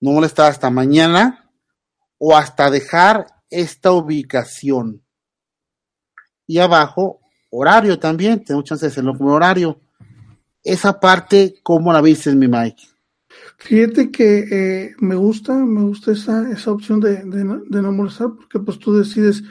[0.00, 1.50] no molestar hasta mañana
[2.18, 5.02] o hasta dejar esta ubicación.
[6.46, 9.80] Y abajo, horario también, tenemos chance de hacerlo como horario.
[10.62, 12.82] Esa parte, ¿cómo la viste, mi Mike?
[13.58, 18.58] Fíjate que eh, me gusta, me gusta esa, esa opción de, de no molestar, porque
[18.60, 19.42] pues tú decides,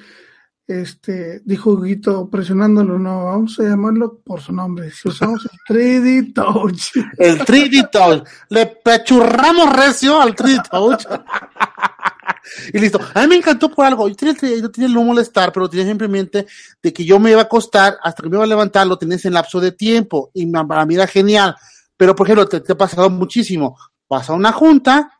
[0.68, 4.92] este, dijo Guito presionándolo, no, vamos a llamarlo por su nombre.
[4.92, 6.98] Si usamos el 3D Touch.
[7.18, 8.28] El 3D Touch.
[8.50, 11.06] Le pechurramos recio al 3D Touch.
[12.74, 13.00] y listo.
[13.14, 14.10] A mí me encantó por algo.
[14.10, 16.46] Yo tenía, yo tenía el no molestar, pero tenía simplemente
[16.84, 19.24] de que yo me iba a acostar hasta que me iba a levantar, lo tenías
[19.24, 20.32] en lapso de tiempo.
[20.34, 21.56] Y para mí era genial.
[21.96, 23.78] Pero, por ejemplo, te, te ha pasado muchísimo.
[24.10, 25.18] Vas a una junta,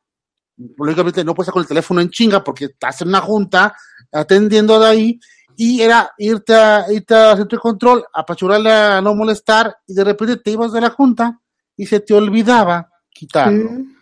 [0.78, 3.76] lógicamente no puedes estar con el teléfono en chinga porque estás en una junta
[4.12, 5.20] atendiendo de ahí
[5.60, 10.04] y era irte a, irte a centro de control, apachurarle a no molestar y de
[10.04, 11.42] repente te ibas de la junta
[11.76, 13.70] y se te olvidaba quitarlo.
[13.70, 13.96] Sí.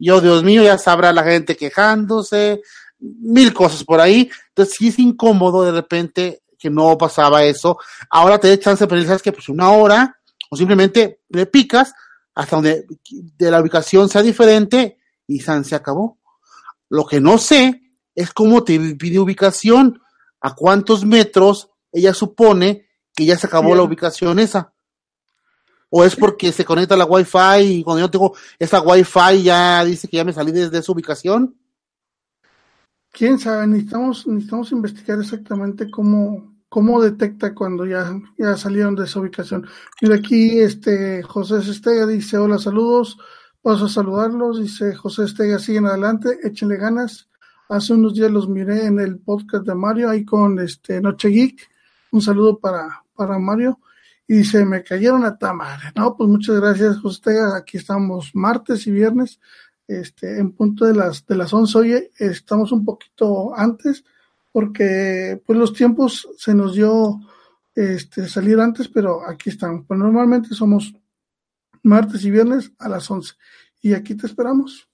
[0.00, 2.62] Yo, Dios mío, ya sabrá la gente quejándose,
[2.98, 4.28] mil cosas por ahí.
[4.48, 7.78] Entonces sí es incómodo de repente que no pasaba eso.
[8.10, 10.18] Ahora te da chance de pensar que pues una hora
[10.50, 11.94] o simplemente le picas
[12.34, 16.18] hasta donde de la ubicación sea diferente y San se acabó.
[16.88, 17.80] Lo que no sé
[18.14, 20.00] es cómo te pide ubicación,
[20.40, 23.78] a cuántos metros ella supone que ya se acabó Bien.
[23.78, 24.72] la ubicación esa.
[25.90, 29.84] O es porque se conecta a la Wi-Fi y cuando yo tengo esa Wi-Fi ya
[29.84, 31.56] dice que ya me salí desde esa ubicación.
[33.12, 39.18] Quién sabe, necesitamos, necesitamos investigar exactamente cómo, cómo detecta cuando ya, ya salieron de esa
[39.18, 39.66] ubicación.
[40.00, 43.18] Mira aquí, este José Estega dice, hola, saludos,
[43.60, 47.29] paso a saludarlos, dice José Estega, siguen adelante, échenle ganas.
[47.70, 51.68] Hace unos días los miré en el podcast de Mario, ahí con este Noche Geek.
[52.10, 53.78] Un saludo para, para Mario.
[54.26, 55.78] Y dice, me cayeron a tamar.
[55.94, 57.38] No, pues muchas gracias, José.
[57.56, 59.38] Aquí estamos martes y viernes,
[59.86, 61.78] este, en punto de las, de las 11.
[61.78, 64.04] Oye, estamos un poquito antes,
[64.50, 67.20] porque pues los tiempos se nos dio
[67.76, 69.84] este, salir antes, pero aquí estamos.
[69.86, 70.92] Pues normalmente somos
[71.84, 73.32] martes y viernes a las 11
[73.80, 74.89] y aquí te esperamos.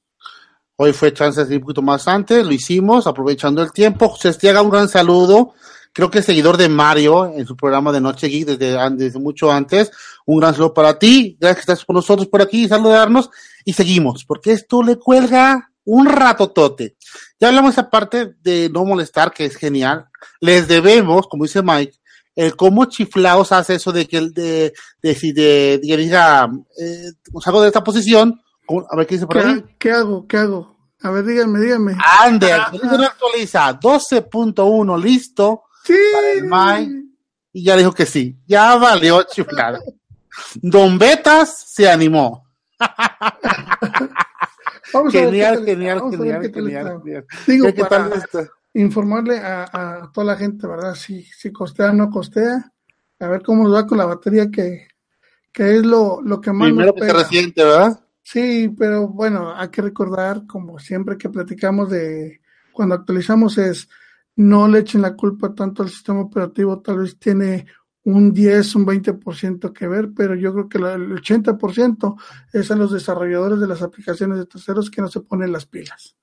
[0.79, 4.11] Hoy fue chance de un poquito más antes, lo hicimos, aprovechando el tiempo.
[4.11, 5.55] José Estiaga, un gran saludo.
[5.95, 9.51] Creo que es seguidor de Mario en su programa de Noche Geek desde, desde mucho
[9.51, 9.91] antes.
[10.27, 11.39] Un gran saludo para ti.
[11.41, 13.31] Gracias que estás con nosotros por aquí, saludarnos
[13.65, 16.97] y seguimos, porque esto le cuelga un ratotote.
[17.41, 20.09] Ya hablamos esa parte de no molestar, que es genial.
[20.41, 21.97] Les debemos, como dice Mike,
[22.35, 27.13] el cómo chiflaos hace eso de que el de, de, de, de, de diga, eh,
[27.43, 28.43] salgo de esta posición,
[28.91, 29.65] a ver qué dice por ¿Qué, ahí.
[29.79, 30.27] ¿Qué hago?
[30.27, 30.77] ¿Qué hago?
[31.03, 31.97] A ver, díganme, díganme.
[32.23, 33.81] Ande, actualiza, no actualiza.
[33.81, 35.63] 12.1, listo.
[35.85, 35.95] Sí.
[36.51, 37.05] Para el.
[37.53, 38.37] Y ya dijo que sí.
[38.47, 39.81] Ya valió chiflada.
[40.55, 42.45] Don Betas se animó.
[44.93, 47.27] Vamos genial, a ver qué tal- genial, vamos a ver genial, qué tal genial.
[47.47, 50.95] Digo, ¿Qué, para tal informarle a, a toda la gente, ¿verdad?
[50.95, 52.73] Si, si costea o no costea.
[53.19, 54.89] A ver cómo nos va con la batería que,
[55.53, 57.99] que es lo, lo que más Primero que se resiente, ¿verdad?
[58.27, 62.41] Sí, pero bueno, hay que recordar, como siempre que platicamos de
[62.73, 63.89] cuando actualizamos, es
[64.35, 67.67] no le echen la culpa tanto al sistema operativo, tal vez tiene
[68.03, 72.17] un 10, un 20% que ver, pero yo creo que el 80%
[72.53, 76.17] es a los desarrolladores de las aplicaciones de terceros que no se ponen las pilas.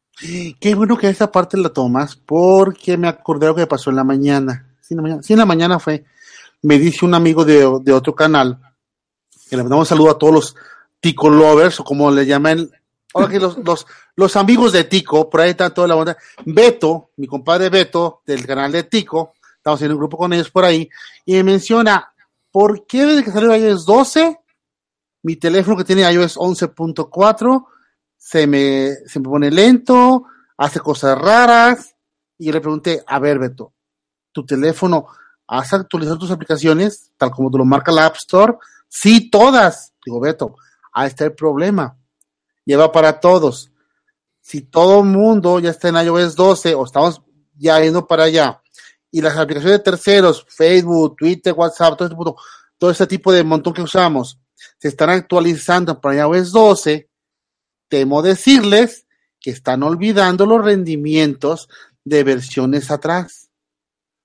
[0.59, 4.03] Qué bueno que esa parte la tomas, porque me acordé lo que pasó en la
[4.03, 4.75] mañana.
[4.81, 6.03] Sí, en la mañana, fue.
[6.63, 8.59] Me dice un amigo de, de otro canal,
[9.49, 10.55] que le mandamos un saludo a todos los
[11.03, 12.71] Tico Lovers, o como le llaman,
[13.13, 13.85] ahora que los, los,
[14.15, 16.17] los amigos de Tico, por ahí está toda la onda.
[16.45, 20.63] Beto, mi compadre Beto, del canal de Tico, estamos en un grupo con ellos por
[20.63, 20.89] ahí,
[21.25, 22.13] y me menciona,
[22.49, 24.39] ¿por qué desde que salió iOS 12,
[25.23, 27.65] mi teléfono que tiene iOS 11.4
[28.17, 30.23] se me, se me pone lento,
[30.55, 31.97] hace cosas raras?
[32.37, 33.73] Y le pregunté, a ver, Beto,
[34.31, 35.07] ¿tu teléfono
[35.47, 38.53] has actualizado tus aplicaciones tal como te lo marca la App Store?
[38.87, 39.91] Sí, todas.
[40.05, 40.55] Digo, Beto,
[40.93, 41.97] ahí está el problema.
[42.65, 43.71] Lleva para todos.
[44.41, 47.21] Si todo el mundo ya está en iOS 12 o estamos
[47.55, 48.61] ya yendo para allá
[49.11, 52.43] y las aplicaciones de terceros, Facebook, Twitter, WhatsApp, todo este,
[52.77, 54.39] todo este tipo de montón que usamos,
[54.79, 57.09] se están actualizando para iOS 12,
[57.87, 59.05] temo decirles
[59.39, 61.69] que están olvidando los rendimientos
[62.03, 63.51] de versiones atrás.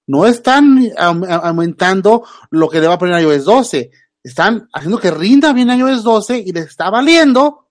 [0.07, 3.91] No están aumentando lo que le va a poner iOS 12,
[4.29, 7.69] están haciendo que rinda bien iOS 12 y les está valiendo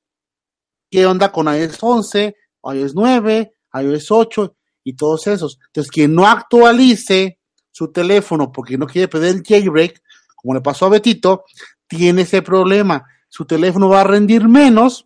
[0.90, 2.36] qué onda con iOS 11,
[2.74, 5.60] iOS 9, iOS 8 y todos esos.
[5.68, 7.40] Entonces, quien no actualice
[7.72, 10.02] su teléfono porque no quiere pedir el jailbreak,
[10.36, 11.44] como le pasó a Betito,
[11.88, 13.06] tiene ese problema.
[13.30, 15.06] Su teléfono va a rendir menos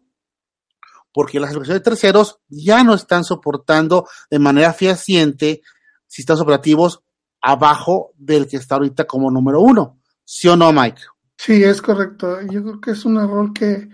[1.14, 5.62] porque las aplicaciones de terceros ya no están soportando de manera fehaciente
[6.08, 7.02] sistemas operativos
[7.42, 10.00] abajo del que está ahorita como número uno.
[10.24, 11.02] ¿Sí o no, Mike?
[11.44, 12.40] Sí, es correcto.
[12.52, 13.90] Yo creo que es un error que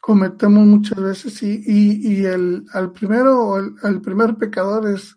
[0.00, 5.16] cometemos muchas veces y, y, y el al primero el, el primer pecador es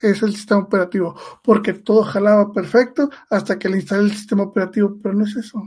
[0.00, 4.96] es el sistema operativo, porque todo jalaba perfecto hasta que le instalé el sistema operativo,
[5.02, 5.62] pero no es eso.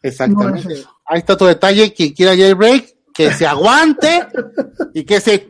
[0.00, 0.64] Exactamente.
[0.64, 0.96] No es eso.
[1.06, 4.28] Ahí está tu detalle, quien quiera jailbreak, que se aguante
[4.94, 5.48] y que se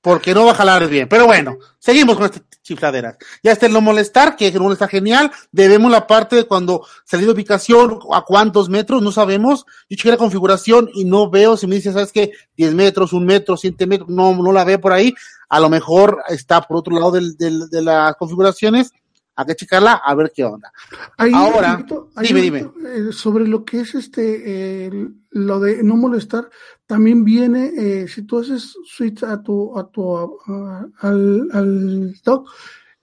[0.00, 1.06] porque no va a jalar bien.
[1.06, 3.16] Pero bueno, seguimos con estas chifladeras.
[3.42, 5.30] Ya está el no molestar, que no está genial.
[5.52, 9.66] Debemos la parte de cuando salí de ubicación, a cuántos metros, no sabemos.
[9.88, 12.32] Yo chequé la configuración y no veo si me dice, ¿sabes qué?
[12.56, 15.14] 10 metros, un metro, 7 metros, no, no la veo por ahí.
[15.48, 18.92] A lo mejor está por otro lado del, del, de las configuraciones
[19.40, 20.72] hay que checarla a ver qué onda.
[21.16, 21.84] Ahí, Ahora,
[22.20, 22.70] dime, dime.
[22.86, 26.50] Eh, sobre lo que es este, eh, lo de no molestar,
[26.90, 32.50] también viene, eh, si tú haces switch a tu, a tu, a, al, al dock,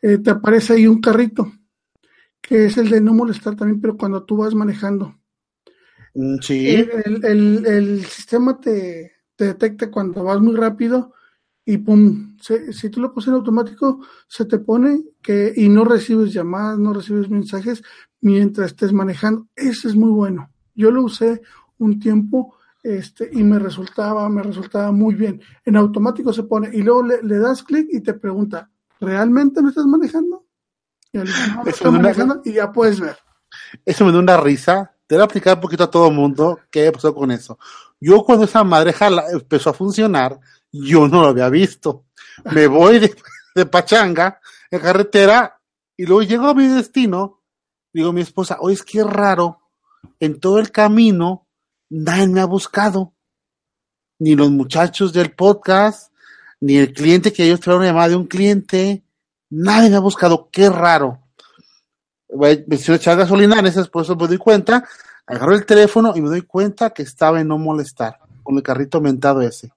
[0.01, 1.49] eh, te aparece ahí un carrito,
[2.41, 5.15] que es el de no molestar también, pero cuando tú vas manejando.
[6.15, 6.67] Mm, sí.
[6.67, 11.13] El, el, el sistema te, te detecta cuando vas muy rápido
[11.63, 15.85] y pum, se, si tú lo pones en automático, se te pone que y no
[15.85, 17.81] recibes llamadas, no recibes mensajes
[18.19, 19.47] mientras estés manejando.
[19.55, 20.51] Ese es muy bueno.
[20.75, 21.41] Yo lo usé
[21.77, 22.56] un tiempo
[22.87, 25.41] este, y me resultaba, me resultaba muy bien.
[25.65, 28.69] En automático se pone y luego le, le das clic y te pregunta,
[29.01, 30.45] ¿realmente no estás manejando?
[31.11, 31.23] Y, no,
[31.83, 33.17] no manejando, y ya puedes ver.
[33.85, 34.93] Eso me da una risa.
[35.05, 37.59] Te voy a explicar un poquito a todo el mundo qué pasó con eso.
[37.99, 40.39] Yo cuando esa madre jala, empezó a funcionar,
[40.71, 42.05] yo no lo había visto.
[42.53, 43.15] Me voy de,
[43.55, 44.39] de pachanga
[44.71, 45.59] en carretera
[45.97, 47.41] y luego llego a mi destino.
[47.91, 49.59] Digo a mi esposa, oye, es que raro,
[50.19, 51.46] en todo el camino
[51.89, 53.13] nadie me ha buscado.
[54.19, 56.11] Ni los muchachos del podcast,
[56.59, 59.03] ni el cliente que ellos trajeron una llamada de un cliente,
[59.49, 61.19] nadie me ha buscado, qué raro.
[62.29, 64.83] Me a echar gasolina, en ese eso me doy cuenta,
[65.25, 68.99] agarro el teléfono y me doy cuenta que estaba en no molestar, con el carrito
[68.99, 69.71] mentado ese.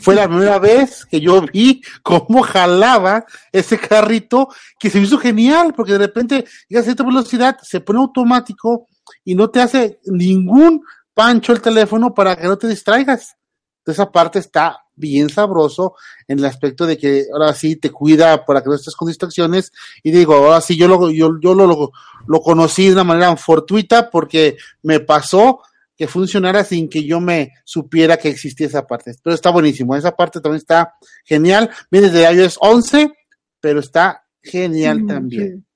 [0.00, 4.48] Fue la primera vez que yo vi cómo jalaba ese carrito,
[4.78, 8.88] que se me hizo genial, porque de repente llega a cierta velocidad, se pone automático
[9.24, 10.82] y no te hace ningún
[11.20, 13.36] pancho el teléfono para que no te distraigas.
[13.84, 15.94] Esa parte está bien sabroso
[16.26, 19.70] en el aspecto de que ahora sí te cuida para que no estés con distracciones.
[20.02, 21.92] Y digo, ahora sí yo lo, yo, yo lo, lo,
[22.26, 25.60] lo conocí de una manera fortuita porque me pasó
[25.94, 29.14] que funcionara sin que yo me supiera que existía esa parte.
[29.22, 29.94] Pero está buenísimo.
[29.94, 30.94] Esa parte también está
[31.26, 31.68] genial.
[31.90, 33.12] Viene de iOS 11,
[33.60, 35.66] pero está genial mm, también.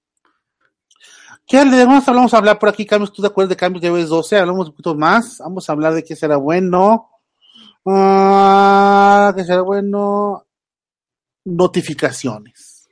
[1.47, 2.87] ¿Qué demás vamos a hablar por aquí?
[2.87, 4.39] Cambios, ¿tú de acuerdo de cambios de iOS 12?
[4.39, 5.39] Hablamos un poquito más.
[5.39, 7.11] Vamos a hablar de qué será bueno.
[7.85, 10.47] Ah, qué será bueno.
[11.45, 12.89] Notificaciones.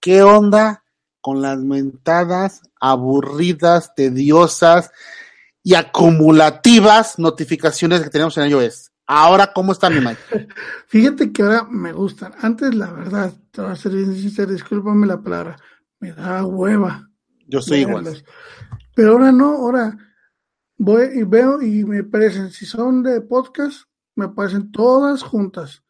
[0.00, 0.82] ¿Qué onda
[1.20, 4.90] con las mentadas aburridas, tediosas?
[5.62, 8.92] y acumulativas notificaciones que tenemos en iOS.
[9.06, 10.20] Ahora, ¿cómo está mi Mike?
[10.86, 12.32] Fíjate que ahora me gustan.
[12.40, 15.58] Antes, la verdad, te voy a ser bien sincero, discúlpame la palabra,
[15.98, 17.09] me da hueva.
[17.50, 18.24] Yo soy igual.
[18.94, 19.98] Pero ahora no, ahora
[20.78, 23.82] voy y veo y me parecen, si son de podcast,
[24.14, 25.82] me aparecen todas juntas.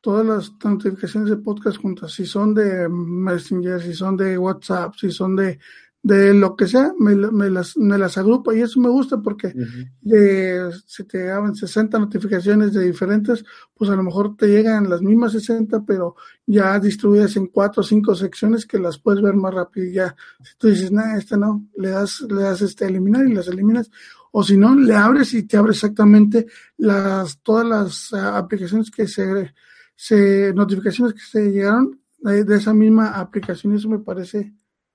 [0.00, 2.12] Todas las notificaciones de podcast juntas.
[2.12, 5.58] Si son de Messenger, si son de WhatsApp, si son de,
[6.02, 9.52] de lo que sea, me, me las, me las agrupo y eso me gusta porque
[10.00, 13.44] de, si te llegaban 60 notificaciones de diferentes,
[13.74, 17.84] pues a lo mejor te llegan las mismas 60, pero ya distribuidas en cuatro o
[17.84, 20.16] cinco secciones que las puedes ver más rápido y ya.
[20.42, 23.90] Si tú dices, nah, esta no, le das, le das este eliminar y las eliminas.
[24.32, 26.46] O si no, le abres y te abre exactamente
[26.78, 29.52] las, todas las ah, aplicaciones que se,
[29.94, 33.74] se, notificaciones que se llegaron de, de esa misma aplicación.
[33.74, 34.54] Eso me parece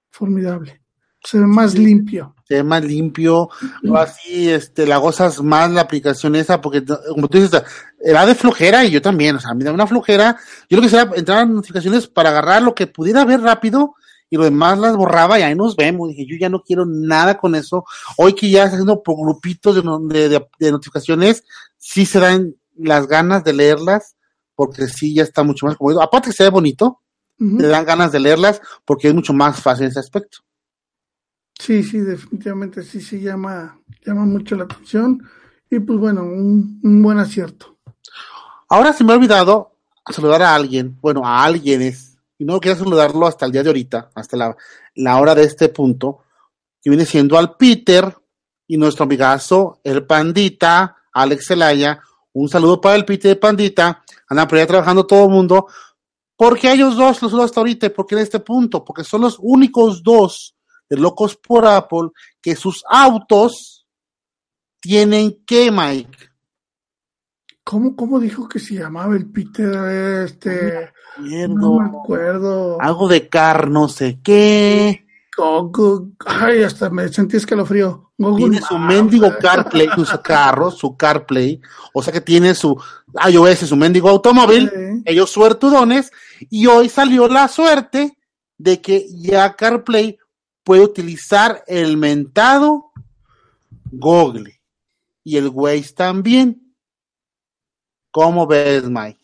[0.10, 0.85] formidable.
[1.26, 2.36] Se ve más limpio.
[2.48, 3.50] se ve más limpio,
[3.90, 7.64] o así, este, la gozas más la aplicación esa, porque como tú dices,
[8.00, 10.38] era de flojera y yo también, o sea, me da una flojera,
[10.70, 13.96] yo lo que sea entrar a notificaciones para agarrar lo que pudiera ver rápido
[14.30, 17.38] y lo demás las borraba y ahí nos vemos, dije, yo ya no quiero nada
[17.38, 17.84] con eso,
[18.18, 19.82] hoy que ya está haciendo por grupitos de,
[20.20, 21.44] de, de- de notificaciones,
[21.78, 24.16] sí se dan las ganas de leerlas,
[24.54, 27.02] porque sí ya está mucho más cómodo, aparte que se ve bonito,
[27.58, 30.38] te dan ganas de leerlas porque es mucho más fácil ese aspecto.
[31.60, 35.24] Sí, sí, definitivamente sí, sí llama, llama mucho la atención
[35.70, 37.78] y pues bueno, un, un buen acierto.
[38.70, 39.72] Ahora se me ha olvidado
[40.12, 44.12] saludar a alguien, bueno, a alguienes, y no quería saludarlo hasta el día de ahorita,
[44.14, 44.56] hasta la,
[44.96, 46.20] la hora de este punto,
[46.82, 48.16] que viene siendo al Peter
[48.68, 52.02] y nuestro amigazo, el Pandita, Alex Zelaya.
[52.34, 55.68] Un saludo para el Peter y Pandita, andan por allá trabajando todo el mundo.
[56.36, 57.90] porque ellos dos los saludo hasta ahorita?
[57.92, 58.84] porque en este punto?
[58.84, 60.56] Porque son los únicos dos
[60.90, 62.10] de locos por Apple
[62.42, 63.86] que sus autos
[64.80, 66.30] tienen que, Mike.
[67.64, 70.24] ¿Cómo, cómo dijo que se llamaba el Peter?
[70.26, 70.92] Este,
[71.50, 72.80] no me acuerdo.
[72.80, 75.06] Algo de car, no sé qué.
[75.36, 78.12] Google, ay, hasta me sentí escalofrío.
[78.18, 81.60] Google tiene su mendigo CarPlay, su carro, su CarPlay,
[81.94, 82.80] o sea que tiene su
[83.30, 85.02] iOS, su mendigo automóvil, Sí.
[85.06, 86.12] ellos suertudones,
[86.50, 88.18] y hoy salió la suerte
[88.58, 90.18] de que ya CarPlay
[90.66, 92.92] puede utilizar el mentado
[93.92, 94.60] Google
[95.24, 96.76] y el Waze también.
[98.12, 99.20] ¿Cómo ves, Mike?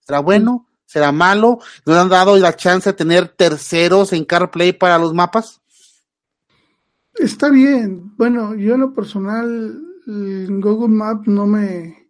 [0.00, 0.66] ¿Será bueno?
[0.86, 1.58] ¿Será malo?
[1.84, 5.60] ¿Nos han dado la chance de tener terceros en CarPlay para los mapas?
[7.14, 8.16] Está bien.
[8.16, 12.08] Bueno, yo en lo personal, Google Maps no me,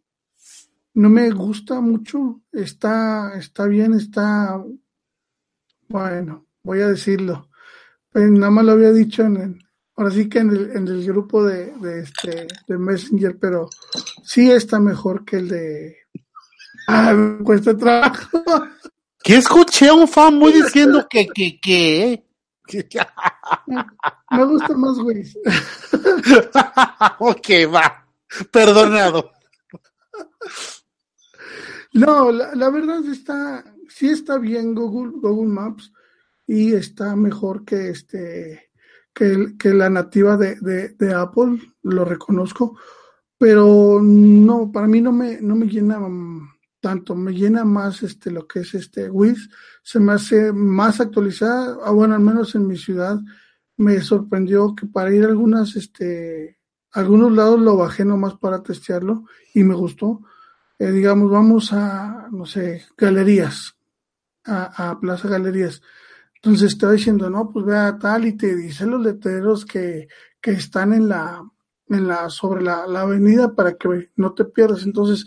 [0.93, 2.43] no me gusta mucho.
[2.53, 4.63] Está, está bien, está,
[5.89, 7.49] bueno, voy a decirlo.
[8.15, 9.59] Pues nada más lo había dicho en el,
[9.97, 13.69] ahora sí que en el, en el grupo de, de este, de Messenger, pero
[14.23, 15.97] sí está mejor que el de,
[16.87, 18.45] ah, me cuesta trabajo.
[19.21, 22.25] Que escuché a un fan muy diciendo que, que, que,
[24.31, 25.25] Me gusta más, güey.
[27.19, 28.07] ok, va,
[28.53, 29.33] perdonado.
[31.95, 35.91] No, la, la verdad está, sí está bien Google, Google Maps
[36.47, 38.71] y está mejor que este,
[39.13, 40.57] que, el- que la nativa de,
[40.99, 42.77] de, Apple, lo reconozco,
[43.39, 46.49] pero no, para mí no me, no me llena mm,
[46.81, 49.49] tanto, me llena más este, lo que es este Wiz,
[49.83, 53.19] se me hace más actualizada, ah, bueno, al menos en mi ciudad
[53.77, 56.59] me sorprendió que para ir a algunas, este,
[56.93, 60.23] algunos lados lo bajé nomás para testearlo y me gustó
[60.79, 63.77] eh, digamos, vamos a, no sé, galerías,
[64.45, 65.81] a Plaza Galerías.
[66.45, 70.09] Entonces va diciendo, no, pues vea tal y te dice los letreros que,
[70.43, 71.43] que están en la,
[71.89, 74.83] en la, sobre la, la avenida para que no te pierdas.
[74.85, 75.25] Entonces,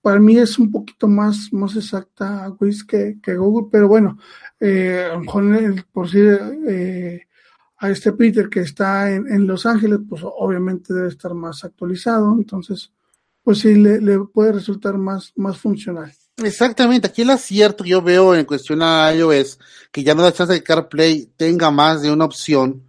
[0.00, 4.16] para mí es un poquito más, más exacta Wiz que, que Google, pero bueno,
[4.60, 7.26] eh, a lo mejor el- por si eh,
[7.78, 12.32] a este Peter que está en, en Los Ángeles, pues obviamente debe estar más actualizado,
[12.38, 12.92] entonces
[13.42, 16.12] pues sí le, le puede resultar más, más funcional.
[16.42, 19.58] Exactamente, aquí el acierto que yo veo en cuestión a iOS,
[19.92, 22.82] que ya no da chance de que CarPlay tenga más de una opción,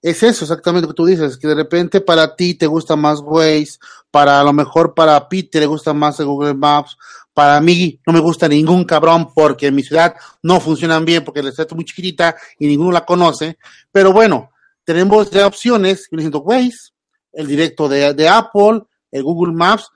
[0.00, 3.20] es eso exactamente lo que tú dices, que de repente para ti te gusta más
[3.20, 3.78] Waze,
[4.10, 6.96] para a lo mejor para Peter le gusta más el Google Maps,
[7.34, 11.42] para mí no me gusta ningún cabrón porque en mi ciudad no funcionan bien porque
[11.42, 13.58] la ciudad es muy chiquitita y ninguno la conoce,
[13.90, 14.50] pero bueno,
[14.84, 16.92] tenemos ya opciones, viene siendo Waze,
[17.32, 19.90] el directo de Apple, el Google Maps,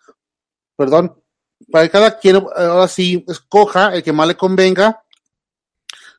[0.77, 1.15] perdón,
[1.71, 5.03] para que cada quien ahora sí escoja el que más le convenga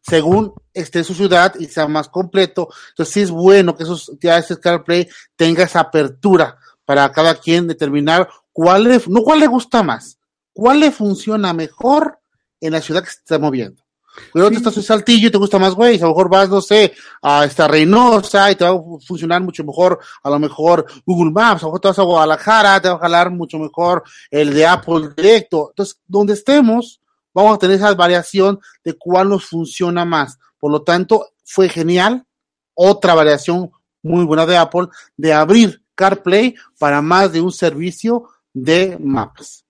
[0.01, 2.69] según esté su ciudad y sea más completo.
[2.89, 7.67] Entonces sí es bueno que esos ya ese CarPlay tenga esa apertura para cada quien
[7.67, 10.17] determinar cuál le, no cuál le gusta más,
[10.53, 12.19] cuál le funciona mejor
[12.61, 13.83] en la ciudad que se está moviendo.
[14.31, 14.55] Cuando sí.
[14.55, 17.45] estás en Saltillo y te gusta más, güey, a lo mejor vas, no sé, a
[17.45, 21.65] esta Reynosa y te va a funcionar mucho mejor, a lo mejor Google Maps, a
[21.65, 25.09] lo mejor te vas a Guadalajara, te va a jalar mucho mejor el de Apple
[25.15, 25.69] directo.
[25.69, 27.01] Entonces, donde estemos,
[27.33, 30.37] vamos a tener esa variación de cuál nos funciona más.
[30.59, 32.25] Por lo tanto, fue genial.
[32.73, 33.71] Otra variación
[34.03, 39.65] muy buena de Apple de abrir CarPlay para más de un servicio de mapas.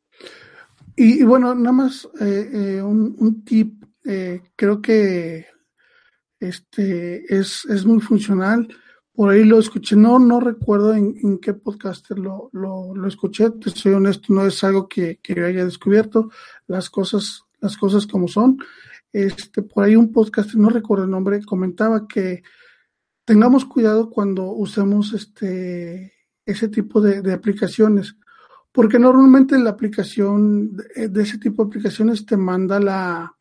[0.96, 5.48] Y, y bueno, nada más eh, eh, un, un, tip, eh, creo que
[6.40, 8.68] este es, es, muy funcional.
[9.14, 13.94] Por ahí lo escuché, no, no recuerdo en, qué podcaster lo, lo, escuché, te soy
[13.94, 16.30] honesto, no es algo que, que yo haya descubierto,
[16.68, 18.60] las cosas, las cosas como son.
[19.12, 22.44] Este, por ahí un podcast, no recuerdo el nombre, comentaba que
[23.26, 26.14] tengamos cuidado cuando usemos este
[26.46, 28.16] ese tipo de, aplicaciones,
[28.72, 33.37] porque normalmente la aplicación de, de, ese tipo de aplicaciones te manda la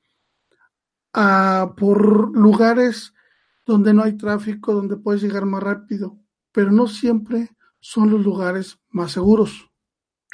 [1.16, 3.14] a, por lugares
[3.64, 6.18] donde no hay tráfico, donde puedes llegar más rápido,
[6.52, 9.70] pero no siempre son los lugares más seguros.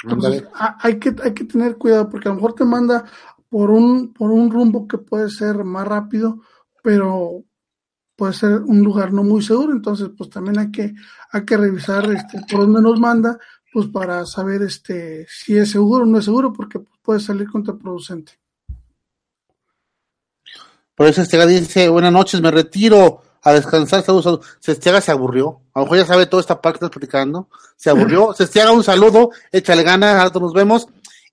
[0.03, 0.45] Entonces,
[0.81, 3.05] hay que, hay que tener cuidado porque a lo mejor te manda
[3.49, 6.41] por un, por un rumbo que puede ser más rápido,
[6.83, 7.45] pero
[8.17, 10.95] puede ser un lugar no muy seguro, entonces pues también hay que,
[11.31, 13.39] hay que revisar este, por dónde nos manda,
[13.73, 18.42] pues para saber este, si es seguro o no es seguro, porque puede salir contraproducente.
[21.03, 25.81] Por eso Estega dice, buenas noches, me retiro a descansar, saludos, Sestiaga se aburrió, a
[25.81, 29.31] lo mejor ya sabe toda esta parte que estás platicando, se aburrió, Sestiaga un saludo,
[29.51, 30.87] échale ganas, ahora nos vemos,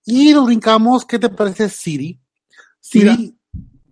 [0.07, 2.19] y nos brincamos, ¿qué te parece Siri?
[2.79, 3.33] Siri, Mira,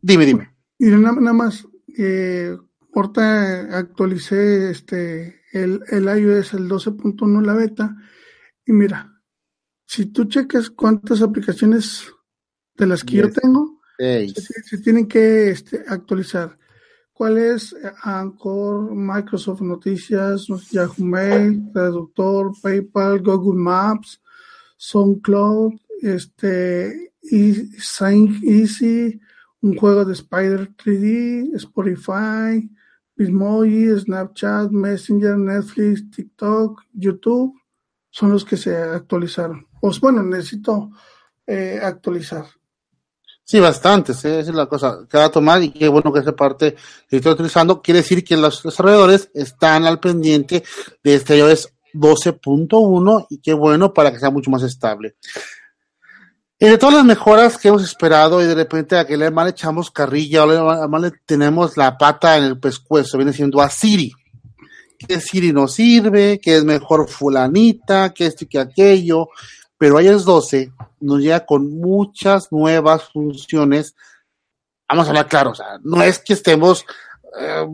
[0.02, 0.56] dime, dime.
[0.80, 2.58] Mira, nada, nada más, eh,
[2.96, 7.96] ahorita actualicé este el, el iOS el 12.1 la beta.
[8.66, 9.22] Y mira,
[9.86, 12.12] si tú checas cuántas aplicaciones
[12.74, 13.22] de las que yes.
[13.22, 16.58] yo tengo se, tienen que este, actualizar.
[17.14, 24.22] ¿Cuál es Anchor, Microsoft Noticias, Yahoo Mail, Traductor, PayPal, Google Maps,
[24.78, 25.74] SoundCloud,
[26.04, 29.20] este, Easy,
[29.62, 32.70] un juego de Spider 3D, Spotify,
[33.16, 37.60] Bitmoji, Snapchat, Messenger, Netflix, TikTok, YouTube,
[38.12, 39.68] son los que se actualizaron.
[39.82, 40.92] Pues bueno, necesito
[41.46, 42.46] eh, actualizar.
[43.50, 44.42] Sí, bastantes, ¿eh?
[44.42, 46.76] esa es la cosa que va a tomar y qué bueno que esa parte
[47.10, 47.82] que estoy utilizando.
[47.82, 50.66] Quiere decir que los desarrolladores están al pendiente
[51.02, 55.16] de este iOS 12.1 y qué bueno para que sea mucho más estable.
[56.60, 59.48] Y de todas las mejoras que hemos esperado y de repente a que le mal
[59.48, 64.12] echamos carrilla o mal le tenemos la pata en el pescuezo, viene siendo a Siri.
[65.08, 69.30] Que Siri no sirve, que es mejor fulanita, que esto y que aquello.
[69.78, 73.96] Pero iOS 12 nos llega con muchas nuevas funciones.
[74.90, 76.86] Vamos a hablar claro, o sea, no es que estemos
[77.40, 77.66] eh,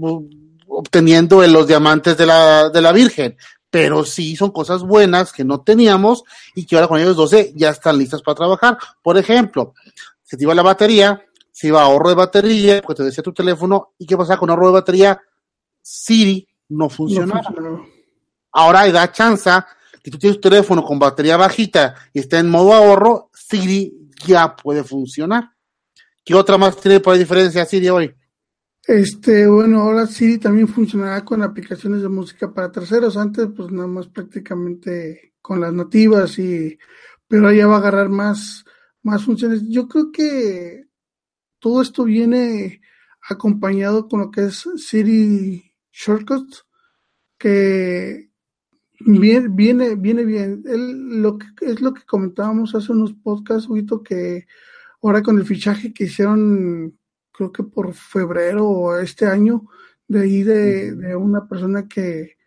[0.68, 3.38] obteniendo los diamantes de la, de la Virgen,
[3.70, 6.24] pero sí son cosas buenas que no teníamos
[6.56, 8.78] y que ahora con ellos 12 ya están listas para trabajar.
[9.02, 9.74] Por ejemplo,
[10.24, 13.94] se te iba la batería, se iba ahorro de batería, pues te decía tu teléfono,
[13.98, 15.22] ¿y qué pasa con ahorro de batería?
[15.82, 17.42] Siri no funcionaba.
[17.60, 17.94] No
[18.54, 19.50] ahora da chance
[20.04, 24.56] que tú tienes tu teléfono con batería bajita y está en modo ahorro, Siri ya
[24.56, 25.52] puede funcionar.
[26.26, 28.14] ¿Qué otra más tiene por diferencia Siri hoy?
[28.86, 33.16] Este, bueno, ahora Siri también funcionará con aplicaciones de música para terceros.
[33.16, 36.78] Antes, pues nada más prácticamente con las nativas y,
[37.28, 38.66] pero ya va a agarrar más,
[39.04, 39.62] más funciones.
[39.70, 40.84] Yo creo que
[41.60, 42.82] todo esto viene
[43.30, 46.66] acompañado con lo que es Siri Shortcuts,
[47.38, 48.33] que
[49.00, 50.64] viene, viene, viene bien.
[50.66, 54.46] Él, lo que, es lo que comentábamos hace unos podcasts, Huito, que
[55.02, 56.98] ahora con el fichaje que hicieron
[57.32, 59.68] creo que por febrero este año,
[60.08, 62.38] de ahí de, de una persona que,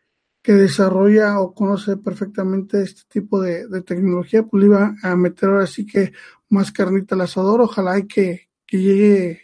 [0.42, 5.48] que, desarrolla o conoce perfectamente este tipo de, de, tecnología, pues le iba a meter
[5.48, 6.12] ahora sí que
[6.50, 9.40] más carnita al asador, ojalá y que, que llegue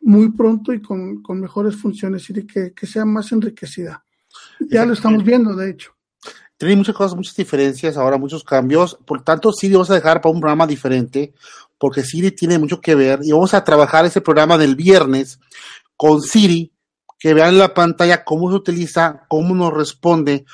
[0.00, 4.04] muy pronto y con, con mejores funciones y que, que sea más enriquecida.
[4.60, 5.94] Ya lo estamos viendo, de hecho
[6.66, 10.32] tiene muchas cosas, muchas diferencias, ahora muchos cambios, por tanto sí vamos a dejar para
[10.32, 11.32] un programa diferente,
[11.76, 13.20] porque Siri tiene mucho que ver.
[13.22, 15.40] Y vamos a trabajar ese programa del viernes
[15.96, 16.72] con Siri,
[17.18, 20.44] que vean en la pantalla cómo se utiliza, cómo nos responde,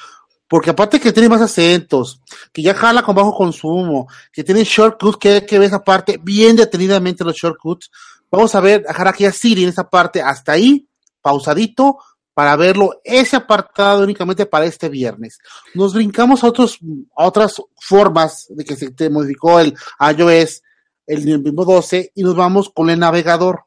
[0.48, 5.18] porque aparte que tiene más acentos, que ya jala con bajo consumo, que tiene shortcuts,
[5.18, 7.90] que, que ve esa parte bien detenidamente los shortcuts,
[8.30, 10.22] vamos a ver, dejar aquí a Siri en esa parte.
[10.22, 10.88] Hasta ahí,
[11.20, 11.98] pausadito,
[12.38, 15.40] para verlo ese apartado únicamente para este viernes.
[15.74, 16.78] Nos brincamos a, otros,
[17.16, 19.74] otras formas de que se modificó el
[20.16, 20.62] iOS
[21.08, 23.64] el mismo 12 y nos vamos con el navegador.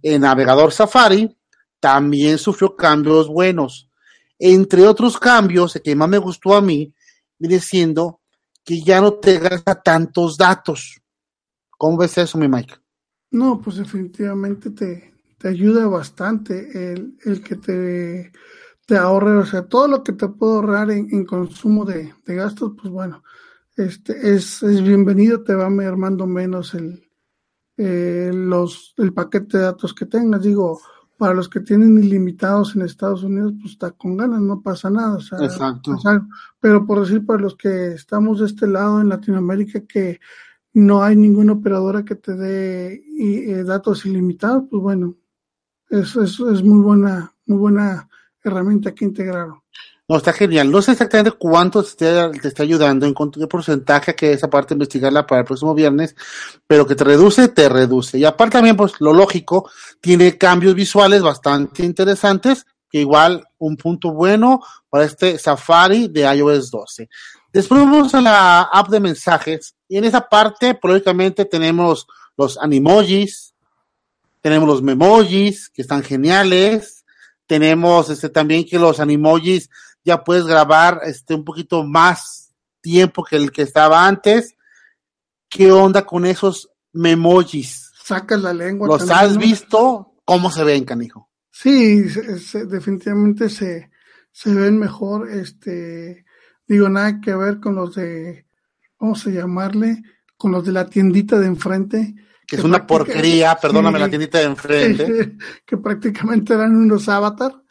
[0.00, 1.36] El navegador Safari
[1.80, 3.90] también sufrió cambios buenos.
[4.38, 6.94] Entre otros cambios, el que más me gustó a mí,
[7.36, 8.20] viene siendo
[8.64, 11.00] que ya no te gasta tantos datos.
[11.76, 12.76] ¿Cómo ves eso, mi Mike?
[13.32, 18.32] No, pues definitivamente te, te ayuda bastante el, el que te,
[18.86, 22.34] te, ahorre, o sea, todo lo que te puedo ahorrar en, en consumo de, de,
[22.34, 23.22] gastos, pues bueno,
[23.76, 27.08] este es, es bienvenido, te va mermando menos el,
[27.76, 30.42] eh, los, el paquete de datos que tengas.
[30.42, 30.80] Digo,
[31.16, 35.16] para los que tienen ilimitados en Estados Unidos, pues está con ganas, no pasa nada.
[35.16, 35.96] O sea, Exacto.
[36.58, 40.18] pero por decir, para los que estamos de este lado en Latinoamérica, que
[40.74, 45.16] no hay ninguna operadora que te dé eh, datos ilimitados, pues bueno,
[45.90, 48.08] eso es, es, muy buena, muy buena
[48.42, 49.60] herramienta que integraron.
[50.08, 50.70] No, está genial.
[50.70, 55.26] No sé exactamente cuánto te, te está ayudando, en qué porcentaje que esa parte investigarla
[55.26, 56.16] para el próximo viernes,
[56.66, 58.16] pero que te reduce, te reduce.
[58.18, 59.70] Y aparte también, pues lo lógico,
[60.00, 66.70] tiene cambios visuales bastante interesantes, que igual un punto bueno para este Safari de iOS
[66.70, 67.08] 12.
[67.52, 73.54] Después vamos a la app de mensajes y en esa parte, lógicamente, tenemos los animojis,
[74.48, 77.04] tenemos los memojis, que están geniales,
[77.46, 79.68] tenemos este también que los animojis
[80.02, 84.56] ya puedes grabar este un poquito más tiempo que el que estaba antes.
[85.50, 87.92] ¿Qué onda con esos memojis?
[88.02, 88.88] Sacas la lengua.
[88.88, 90.14] ¿Los has visto?
[90.24, 91.28] ¿Cómo se ven, canijo?
[91.50, 93.90] Sí, se, se, definitivamente se,
[94.32, 95.28] se ven mejor.
[95.30, 96.24] Este,
[96.66, 98.46] digo, nada que ver con los de,
[98.98, 100.02] vamos a llamarle,
[100.38, 102.14] con los de la tiendita de enfrente.
[102.48, 105.36] Que, que es una porquería, perdóname, sí, la tiendita de enfrente.
[105.66, 107.62] Que prácticamente eran unos avatar.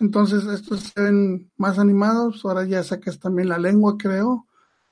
[0.00, 4.48] Entonces estos se ven más animados, ahora ya sacas también la lengua, creo.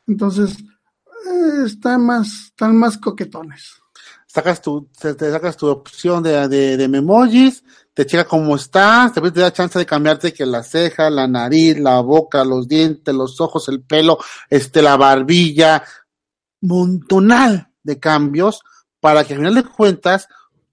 [0.06, 3.80] Entonces eh, están más, están más coquetones.
[4.26, 9.12] Sacas tu, te, te sacas tu opción de, de, de memojis, te checa cómo estás,
[9.12, 13.12] te, te da chance de cambiarte que la ceja, la nariz, la boca, los dientes,
[13.12, 14.18] los ojos, el pelo,
[14.48, 15.82] este, la barbilla,
[16.60, 18.62] montonal de cambios
[19.00, 20.28] para que al final de cuentas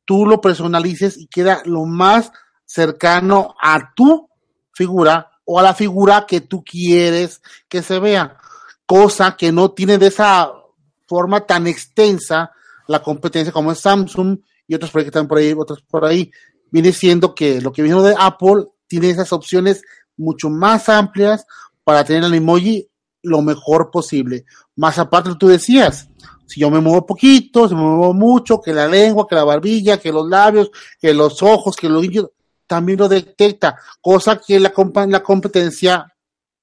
[0.06, 2.32] tú lo personalices y queda lo más
[2.66, 4.30] cercano a tu
[4.74, 8.38] figura o a la figura que tú quieres que se vea,
[8.86, 10.52] cosa que no tiene de esa
[11.08, 12.52] forma tan extensa
[12.88, 16.06] la competencia como es Samsung y otros por ahí que están por ahí, otros por
[16.06, 16.32] ahí,
[16.70, 19.82] viene siendo que lo que vino de Apple tiene esas opciones
[20.18, 21.46] mucho más amplias
[21.84, 22.90] para tener el emoji
[23.24, 24.46] lo mejor posible.
[24.76, 26.10] Más aparte, tú decías,
[26.48, 30.00] si yo me muevo poquito, si me muevo mucho, que la lengua, que la barbilla,
[30.00, 32.08] que los labios, que los ojos, que los
[32.66, 34.74] también lo detecta, cosa que la,
[35.08, 36.14] la competencia,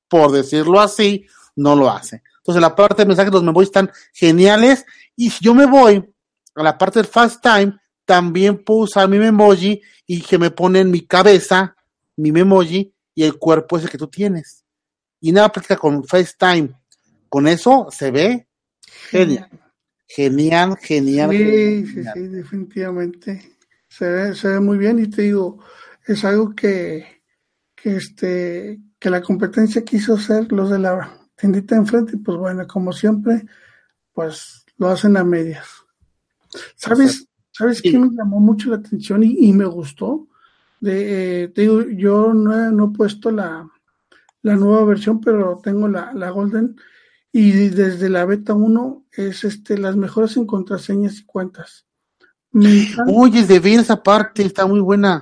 [0.08, 1.26] por decirlo así,
[1.56, 2.22] no lo hace.
[2.38, 4.84] Entonces, la parte de mensajes, los memojis están geniales.
[5.16, 6.04] Y si yo me voy
[6.54, 10.80] a la parte del fast time, también puedo usar mi memoji y que me pone
[10.80, 11.74] en mi cabeza
[12.16, 14.64] mi memoji y el cuerpo ese que tú tienes.
[15.20, 16.74] Y nada práctica con FaceTime.
[17.30, 18.46] Con eso se ve
[19.10, 19.48] genial.
[20.14, 21.30] Genial, genial.
[21.30, 21.86] Sí, genial.
[21.86, 23.52] sí, sí, definitivamente.
[23.88, 25.58] Se ve, se ve muy bien y te digo,
[26.06, 27.22] es algo que,
[27.74, 32.66] que este, que la competencia quiso hacer los de la tiendita enfrente y pues bueno,
[32.66, 33.44] como siempre,
[34.12, 35.66] pues lo hacen a medias.
[36.76, 37.26] ¿Sabes?
[37.50, 37.90] ¿Sabes sí.
[37.90, 40.28] qué me llamó mucho la atención y, y me gustó?
[40.80, 43.68] De, eh, te digo, yo no he, no he puesto la,
[44.42, 46.76] la, nueva versión, pero tengo la, la, Golden
[47.36, 51.84] y desde la beta 1 es este las mejores en contraseñas y cuentas.
[53.08, 55.20] Oye, de bien esa parte, está muy buena.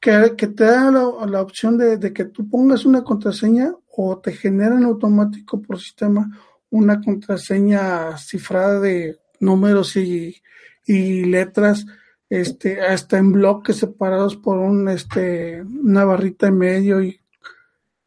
[0.00, 4.18] Que, que te da la, la opción de, de, que tú pongas una contraseña o
[4.18, 6.30] te genera en automático por sistema
[6.70, 10.40] una contraseña cifrada de números y,
[10.86, 11.84] y letras,
[12.30, 17.20] este, hasta en bloques separados por un, este, una barrita en medio y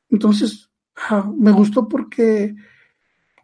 [0.10, 2.56] entonces ah, me gustó porque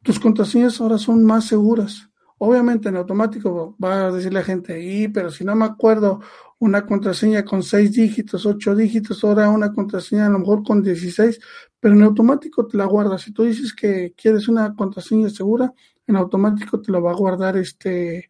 [0.04, 2.10] tus contraseñas ahora son más seguras.
[2.38, 6.22] Obviamente en automático va a decir la gente, y pero si no me acuerdo
[6.58, 11.40] una contraseña con seis dígitos, ocho dígitos, ahora una contraseña a lo mejor con 16,
[11.80, 13.18] pero en automático te la guarda.
[13.18, 15.74] Si tú dices que quieres una contraseña segura,
[16.08, 18.30] en automático te lo va a guardar este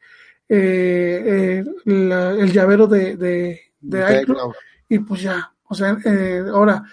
[0.50, 4.54] eh, eh, la, el llavero de, de, de iCloud
[4.90, 5.54] y pues ya.
[5.70, 6.84] O sea, eh, ahora,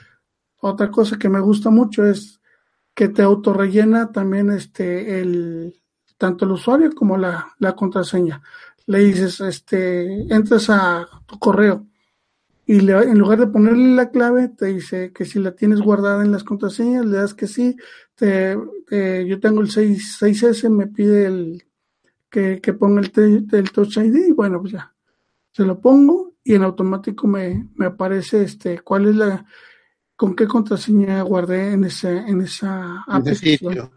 [0.60, 2.37] otra cosa que me gusta mucho es
[2.98, 5.80] que te autorrellena también este el
[6.16, 8.42] tanto el usuario como la, la contraseña.
[8.86, 11.86] Le dices, este, entras a tu correo
[12.66, 16.24] y le, en lugar de ponerle la clave, te dice que si la tienes guardada
[16.24, 17.76] en las contraseñas, le das que sí.
[18.16, 18.56] Te,
[19.28, 21.62] yo tengo el 6, s me pide el
[22.28, 24.92] que, que ponga el, el, Touch ID y bueno, pues ya,
[25.52, 29.46] se lo pongo y en automático me, me aparece este cuál es la,
[30.18, 33.92] con qué contraseña guardé en, ese, en esa aplicación.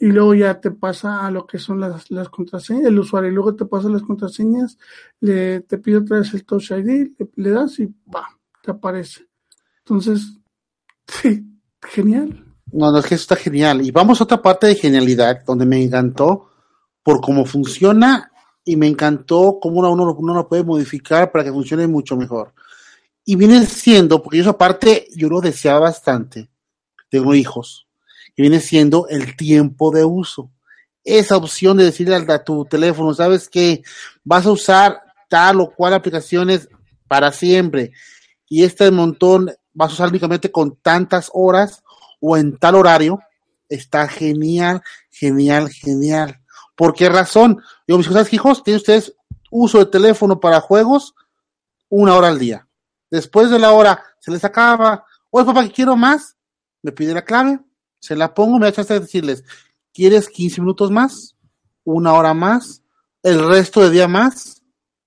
[0.00, 3.34] Y luego ya te pasa a lo que son las, las contraseñas, el usuario, y
[3.34, 4.76] luego te pasa las contraseñas,
[5.20, 8.26] le, te pide otra vez el Touch ID, le, das y va,
[8.60, 9.28] te aparece.
[9.78, 10.36] Entonces,
[11.06, 11.46] sí,
[11.80, 12.44] genial.
[12.72, 13.86] No, no, es que eso está genial.
[13.86, 16.50] Y vamos a otra parte de genialidad, donde me encantó
[17.04, 18.32] por cómo funciona
[18.64, 22.52] y me encantó cómo uno, uno lo puede modificar para que funcione mucho mejor.
[23.24, 26.50] Y viene siendo, porque eso aparte yo lo deseaba bastante,
[27.10, 27.86] tengo hijos,
[28.34, 30.50] y viene siendo el tiempo de uso.
[31.04, 33.82] Esa opción de decirle a tu teléfono, sabes que
[34.24, 36.68] vas a usar tal o cual aplicaciones
[37.06, 37.92] para siempre,
[38.48, 41.82] y este montón vas a usar únicamente con tantas horas
[42.20, 43.20] o en tal horario,
[43.68, 46.40] está genial, genial, genial.
[46.74, 47.62] ¿Por qué razón?
[47.86, 48.64] Digo, mis ¿sabes, hijos?
[48.64, 49.14] ¿Tienen ustedes
[49.50, 51.14] uso de teléfono para juegos?
[51.88, 52.66] Una hora al día
[53.10, 55.04] Después de la hora se les acaba.
[55.30, 56.36] Oye, papá, que quiero más.
[56.82, 57.60] Me pide la clave.
[58.00, 59.44] Se la pongo, me da chance de decirles,
[59.92, 61.36] ¿quieres 15 minutos más?
[61.84, 62.82] ¿Una hora más?
[63.22, 64.62] ¿El resto de día más?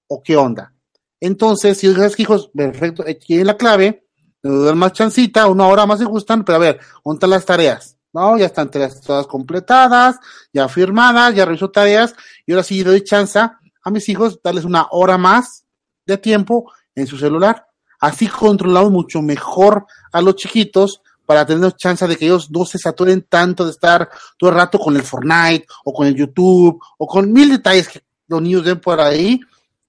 [0.08, 0.74] ¿O qué onda?
[1.20, 4.06] Entonces, si que hijos, perfecto, tienen la clave,
[4.44, 7.98] me dan más chancita, una hora más se gustan, pero a ver, ¿dónde las tareas?
[8.12, 10.20] No, ya están todas completadas,
[10.52, 12.14] ya firmadas, ya reviso tareas,
[12.46, 15.66] y ahora sí doy chance a mis hijos darles una hora más
[16.06, 17.68] de tiempo en su celular.
[18.04, 22.78] Así controlamos mucho mejor a los chiquitos para tener chance de que ellos no se
[22.78, 27.08] saturen tanto de estar todo el rato con el Fortnite o con el YouTube o
[27.08, 29.40] con mil detalles que los niños ven por ahí.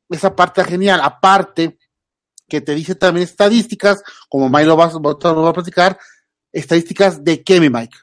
[0.09, 1.01] Esa parte genial.
[1.03, 1.77] Aparte,
[2.49, 5.99] que te dice también estadísticas, como Mike lo va, a platicar,
[6.53, 7.97] estadísticas de qué, mi Mike.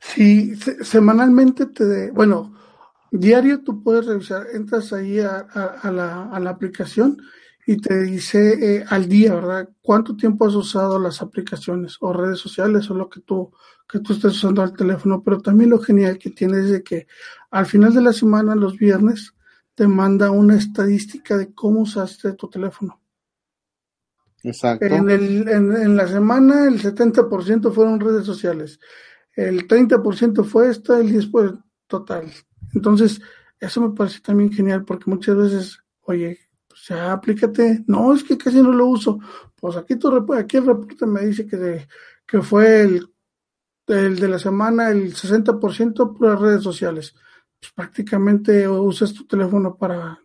[0.00, 2.54] Sí, semanalmente te, bueno,
[3.10, 5.46] diario tú puedes revisar, entras ahí a,
[5.92, 7.18] la, a la aplicación
[7.66, 9.68] y te dice eh, al día, ¿verdad?
[9.80, 13.52] ¿Cuánto tiempo has usado las aplicaciones o redes sociales o lo que tú,
[13.88, 15.22] que tú estés usando al teléfono?
[15.22, 17.06] Pero también lo genial que tiene es de que
[17.50, 19.34] al final de la semana, los viernes,
[19.74, 23.00] te manda una estadística de cómo usaste tu teléfono.
[24.42, 24.84] Exacto.
[24.84, 28.80] En, el, en, en la semana el 70% fueron redes sociales,
[29.34, 32.32] el 30% fue esta, el 10% total.
[32.74, 33.20] Entonces,
[33.60, 36.40] eso me parece también genial porque muchas veces, oye,
[36.72, 37.84] o sea, aplícate.
[37.86, 39.18] No, es que casi no lo uso.
[39.54, 41.86] Pues aquí, tu, aquí el reporte me dice que,
[42.26, 43.08] que fue el,
[43.86, 47.14] el de la semana el 60% por las redes sociales.
[47.60, 50.18] Pues prácticamente usas tu teléfono para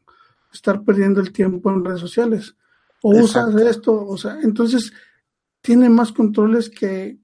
[0.51, 2.55] estar perdiendo el tiempo en redes sociales.
[3.03, 4.91] O usas esto, o sea, entonces
[5.61, 7.19] tiene más controles que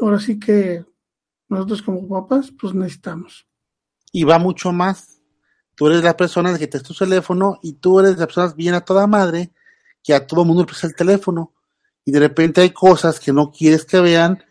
[0.00, 0.84] ahora sí que
[1.48, 3.46] nosotros como papás pues necesitamos.
[4.10, 5.21] Y va mucho más
[5.74, 8.82] Tú eres la persona que te tu teléfono y tú eres la persona bien a
[8.82, 9.52] toda madre
[10.02, 11.52] que a todo mundo le presta el teléfono.
[12.04, 14.42] Y de repente hay cosas que no quieres que vean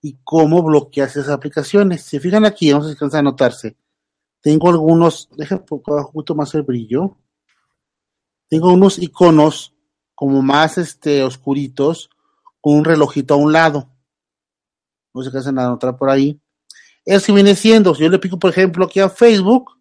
[0.00, 2.02] y cómo bloqueas esas aplicaciones.
[2.02, 3.76] Si fijan aquí, vamos a descansar a notarse.
[4.40, 5.62] Tengo algunos, deja
[6.12, 7.16] justo más el brillo.
[8.48, 9.74] Tengo unos iconos
[10.14, 12.10] como más este oscuritos
[12.60, 13.88] con un relojito a un lado.
[15.14, 16.40] No se cansan a notar por ahí.
[17.04, 19.72] Eso viene siendo, si yo le pico, por ejemplo, aquí a Facebook,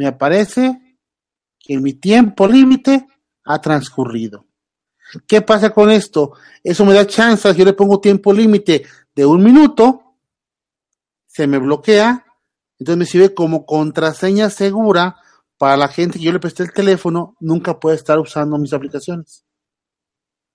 [0.00, 0.96] me aparece
[1.58, 3.06] que mi tiempo límite
[3.44, 4.46] ha transcurrido.
[5.26, 6.32] ¿Qué pasa con esto?
[6.64, 10.16] Eso me da chance, yo le pongo tiempo límite de un minuto,
[11.26, 12.24] se me bloquea,
[12.78, 15.16] entonces me sirve como contraseña segura
[15.58, 19.44] para la gente que yo le presté el teléfono, nunca puede estar usando mis aplicaciones.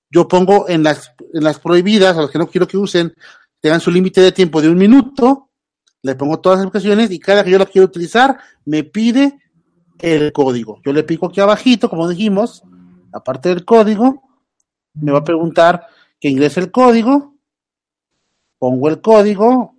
[0.10, 3.14] Yo pongo en las, en las prohibidas, a los que no quiero que usen,
[3.60, 5.52] tengan su límite de tiempo de un minuto,
[6.06, 9.40] le pongo todas las aplicaciones y cada que yo la quiero utilizar, me pide
[9.98, 10.80] el código.
[10.86, 12.64] Yo le pico aquí abajito, como dijimos,
[13.12, 14.22] aparte del código,
[14.94, 15.88] me va a preguntar
[16.20, 17.34] que ingrese el código,
[18.60, 19.76] pongo el código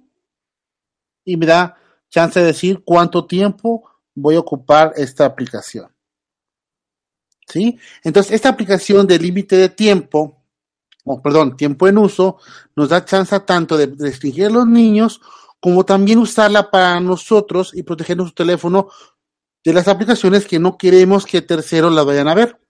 [1.24, 1.77] y me da
[2.09, 5.95] chance de decir cuánto tiempo voy a ocupar esta aplicación.
[7.47, 7.79] ¿Sí?
[8.03, 10.43] Entonces, esta aplicación de límite de tiempo,
[11.05, 12.39] o perdón, tiempo en uso,
[12.74, 15.20] nos da chance tanto de restringir a los niños
[15.61, 18.89] como también usarla para nosotros y proteger nuestro teléfono
[19.65, 22.61] de las aplicaciones que no queremos que terceros la vayan a ver.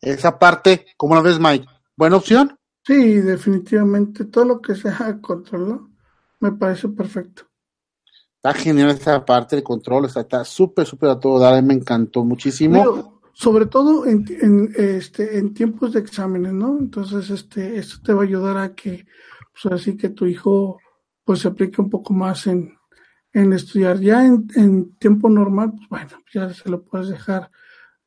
[0.00, 1.66] Esa parte, ¿cómo la ves, Mike?
[1.96, 2.58] ¿Buena opción?
[2.84, 4.24] Sí, definitivamente.
[4.24, 5.88] Todo lo que sea control
[6.40, 7.44] me parece perfecto.
[8.36, 13.20] Está genial esa parte de control, está súper, súper a todo dar, me encantó muchísimo.
[13.32, 16.76] sobre todo en, en, este, en tiempos de exámenes, ¿no?
[16.76, 19.06] Entonces, este, esto te va a ayudar a que,
[19.52, 20.80] pues así que tu hijo,
[21.24, 22.76] pues se aplique un poco más en,
[23.32, 23.98] en estudiar.
[24.00, 27.50] Ya en, en tiempo normal, pues bueno, ya se lo puedes dejar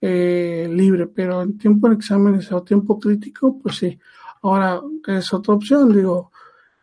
[0.02, 4.00] eh, libre, pero en tiempo de exámenes o tiempo crítico, pues sí.
[4.42, 6.32] Ahora es otra opción, digo,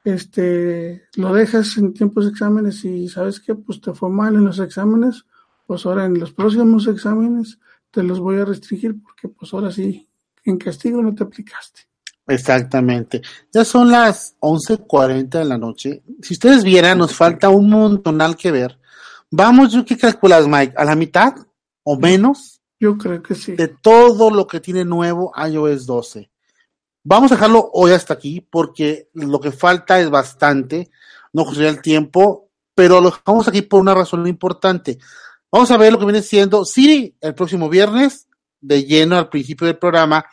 [0.05, 4.45] este, lo dejas en tiempos de exámenes y sabes que pues te fue mal en
[4.45, 5.25] los exámenes,
[5.67, 7.61] pues ahora en los próximos exámenes
[7.93, 10.09] te los voy a restringir porque pues ahora sí,
[10.45, 11.92] en castigo no te aplicaste.
[12.27, 13.23] Exactamente.
[13.53, 16.03] Ya son las 11.40 de la noche.
[16.23, 18.79] Si ustedes vieran, nos falta un montonal que ver.
[19.31, 20.75] Vamos, ¿qué calculas, Mike?
[20.77, 21.35] ¿A la mitad
[21.83, 22.61] o menos?
[22.79, 23.53] Yo creo que sí.
[23.53, 26.31] De todo lo que tiene nuevo iOS 12.
[27.05, 30.91] Vamos a dejarlo hoy hasta aquí porque lo que falta es bastante.
[31.33, 34.99] No sería el tiempo, pero lo dejamos aquí por una razón importante.
[35.51, 38.29] Vamos a ver lo que viene siendo Siri el próximo viernes,
[38.61, 40.25] de lleno al principio del programa.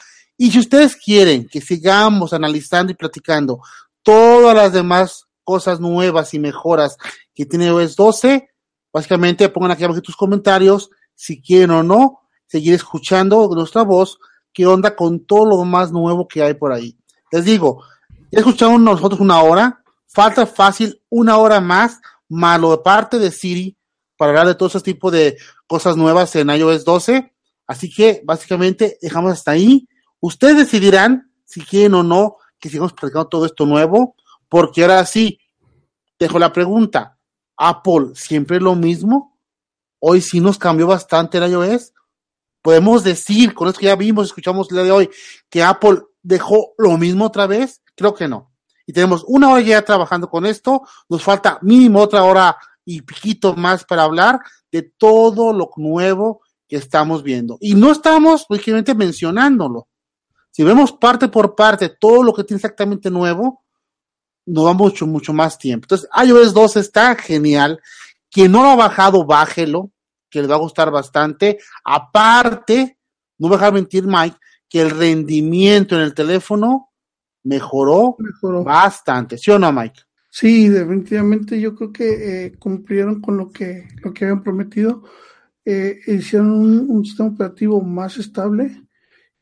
[0.42, 3.60] Y si ustedes quieren que sigamos analizando y platicando
[4.02, 6.96] todas las demás cosas nuevas y mejoras
[7.36, 8.50] que tiene OS 12,
[8.94, 14.18] básicamente pongan aquí abajo tus comentarios si quieren o no seguir escuchando nuestra voz,
[14.54, 16.98] qué onda con todo lo más nuevo que hay por ahí.
[17.34, 17.84] Les digo,
[18.32, 23.78] ya escuchamos nosotros una hora, falta fácil una hora más, malo de parte de Siri,
[24.16, 25.38] para hablar de todo ese tipo de
[25.68, 27.34] cosas nuevas en iOS 12.
[27.68, 29.86] Así que básicamente dejamos hasta ahí.
[30.20, 34.16] Ustedes decidirán si quieren o no que sigamos platicando todo esto nuevo,
[34.50, 35.40] porque ahora sí,
[36.20, 37.18] dejo la pregunta.
[37.58, 39.38] ¿Apple siempre lo mismo?
[40.00, 41.94] Hoy sí nos cambió bastante el iOS.
[42.62, 45.10] Podemos decir, con esto que ya vimos, escuchamos el día de hoy,
[45.50, 47.82] que Apple dejó lo mismo otra vez.
[47.96, 48.52] Creo que no.
[48.86, 50.82] Y tenemos una hora ya trabajando con esto.
[51.08, 54.40] Nos falta mínimo otra hora y piquito más para hablar
[54.72, 57.58] de todo lo nuevo que estamos viendo.
[57.62, 59.88] Y no estamos, lógicamente, mencionándolo.
[60.52, 63.64] Si vemos parte por parte todo lo que tiene exactamente nuevo,
[64.46, 65.86] nos va mucho, mucho más tiempo.
[65.86, 67.80] Entonces, iOS 2 está genial.
[68.32, 69.92] Quien no lo ha bajado, bájelo,
[70.30, 71.60] que les va a gustar bastante.
[71.84, 72.98] Aparte,
[73.38, 74.38] no voy a dejar mentir, Mike,
[74.68, 76.90] que el rendimiento en el teléfono
[77.44, 78.64] mejoró, Mejoró.
[78.64, 79.38] bastante.
[79.38, 80.02] ¿Sí o no, Mike?
[80.30, 85.04] Sí, definitivamente yo creo que eh, cumplieron con lo que, lo que habían prometido.
[85.66, 88.84] Eh, hicieron un, un sistema operativo más estable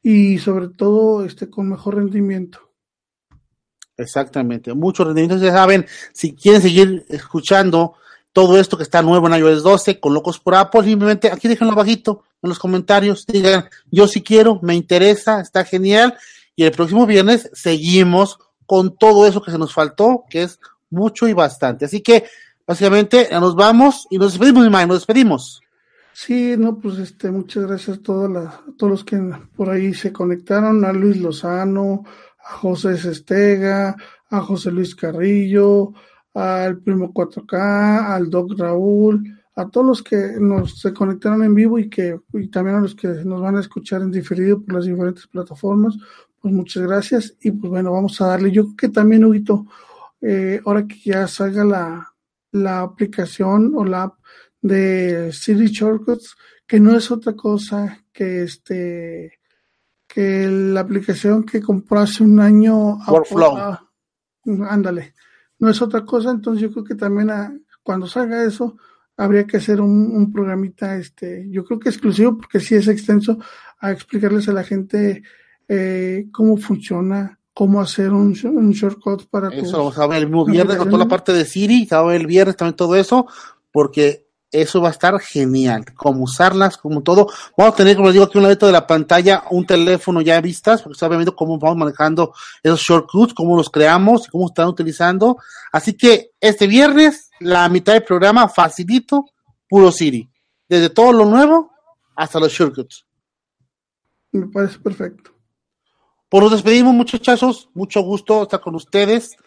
[0.01, 2.59] y sobre todo este con mejor rendimiento.
[3.97, 5.41] Exactamente, muchos rendimientos.
[5.41, 7.95] Ya saben, si quieren seguir escuchando
[8.31, 11.73] todo esto que está nuevo en iOS 12 con Locos por Apple, simplemente aquí déjenlo
[11.73, 13.25] abajito en los comentarios.
[13.25, 16.15] Digan, yo sí quiero, me interesa, está genial.
[16.55, 21.27] Y el próximo viernes seguimos con todo eso que se nos faltó, que es mucho
[21.27, 21.85] y bastante.
[21.85, 22.25] Así que,
[22.65, 25.61] básicamente, nos vamos y nos despedimos, nos despedimos.
[26.19, 29.19] Sí, no, pues este, muchas gracias a todas las, a todos los que
[29.55, 32.05] por ahí se conectaron, a Luis Lozano,
[32.43, 33.95] a José Sestega,
[34.31, 35.93] a José Luis Carrillo,
[36.33, 41.77] al Primo 4K, al Doc Raúl, a todos los que nos se conectaron en vivo
[41.77, 44.85] y que y también a los que nos van a escuchar en diferido por las
[44.85, 45.95] diferentes plataformas,
[46.41, 48.51] pues muchas gracias y pues bueno, vamos a darle.
[48.51, 49.67] Yo creo que también, Huguito,
[50.21, 52.11] eh, ahora que ya salga la,
[52.53, 54.16] la aplicación o la
[54.61, 56.35] de Siri Shortcuts,
[56.65, 59.33] que no es otra cosa que este
[60.07, 63.57] que la aplicación que compró hace un año Workflow.
[63.57, 63.89] ah,
[64.69, 65.13] ándale,
[65.59, 67.53] no es otra cosa, entonces yo creo que también a-
[67.83, 68.77] cuando salga eso
[69.17, 73.37] habría que hacer un, un programita, este, yo creo que exclusivo porque sí es extenso,
[73.79, 75.23] a explicarles a la gente
[75.67, 80.19] eh, cómo funciona, cómo hacer un, sh- un shortcut para Eso lo vamos a ver
[80.19, 82.55] el mismo viernes con toda la parte de Siri, se va a ver el viernes
[82.55, 83.27] también todo eso,
[83.71, 87.27] porque eso va a estar genial, cómo usarlas, como todo.
[87.57, 90.39] Vamos a tener, como les digo, aquí un ladito de la pantalla, un teléfono ya
[90.41, 92.33] vistas, porque está viendo cómo vamos manejando
[92.63, 95.37] esos shortcuts, cómo los creamos y cómo están utilizando.
[95.71, 99.25] Así que este viernes, la mitad del programa, facilito,
[99.67, 100.29] puro Siri.
[100.69, 101.71] Desde todo lo nuevo
[102.15, 103.05] hasta los shortcuts.
[104.31, 105.31] Me parece perfecto.
[106.29, 107.69] Pues nos despedimos, muchachos.
[107.73, 109.37] Mucho gusto estar con ustedes.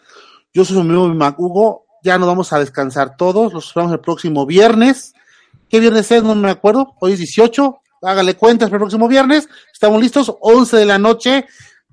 [0.53, 1.85] Yo soy su amigo Mac Hugo.
[2.03, 3.53] Ya nos vamos a descansar todos.
[3.53, 5.13] Los esperamos el próximo viernes.
[5.69, 6.23] ¿Qué viernes es?
[6.23, 6.95] No me acuerdo.
[6.99, 7.77] Hoy es 18.
[8.01, 9.47] Hágale cuentas para el próximo viernes.
[9.71, 10.33] Estamos listos.
[10.39, 11.45] 11 de la noche.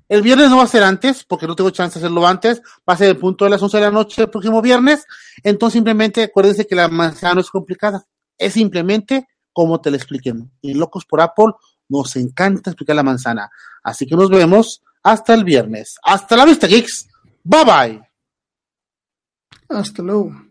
[0.07, 2.61] El viernes no va a ser antes, porque no tengo chance de hacerlo antes.
[2.89, 5.05] Va a ser el punto de las 11 de la noche el próximo viernes.
[5.43, 8.03] Entonces, simplemente acuérdense que la manzana no es complicada.
[8.37, 10.51] Es simplemente como te la expliquen.
[10.61, 11.53] Y locos por Apple,
[11.89, 13.51] nos encanta explicar la manzana.
[13.83, 15.97] Así que nos vemos hasta el viernes.
[16.03, 17.07] Hasta la vista, geeks.
[17.43, 18.08] Bye bye.
[19.69, 20.48] Hasta luego.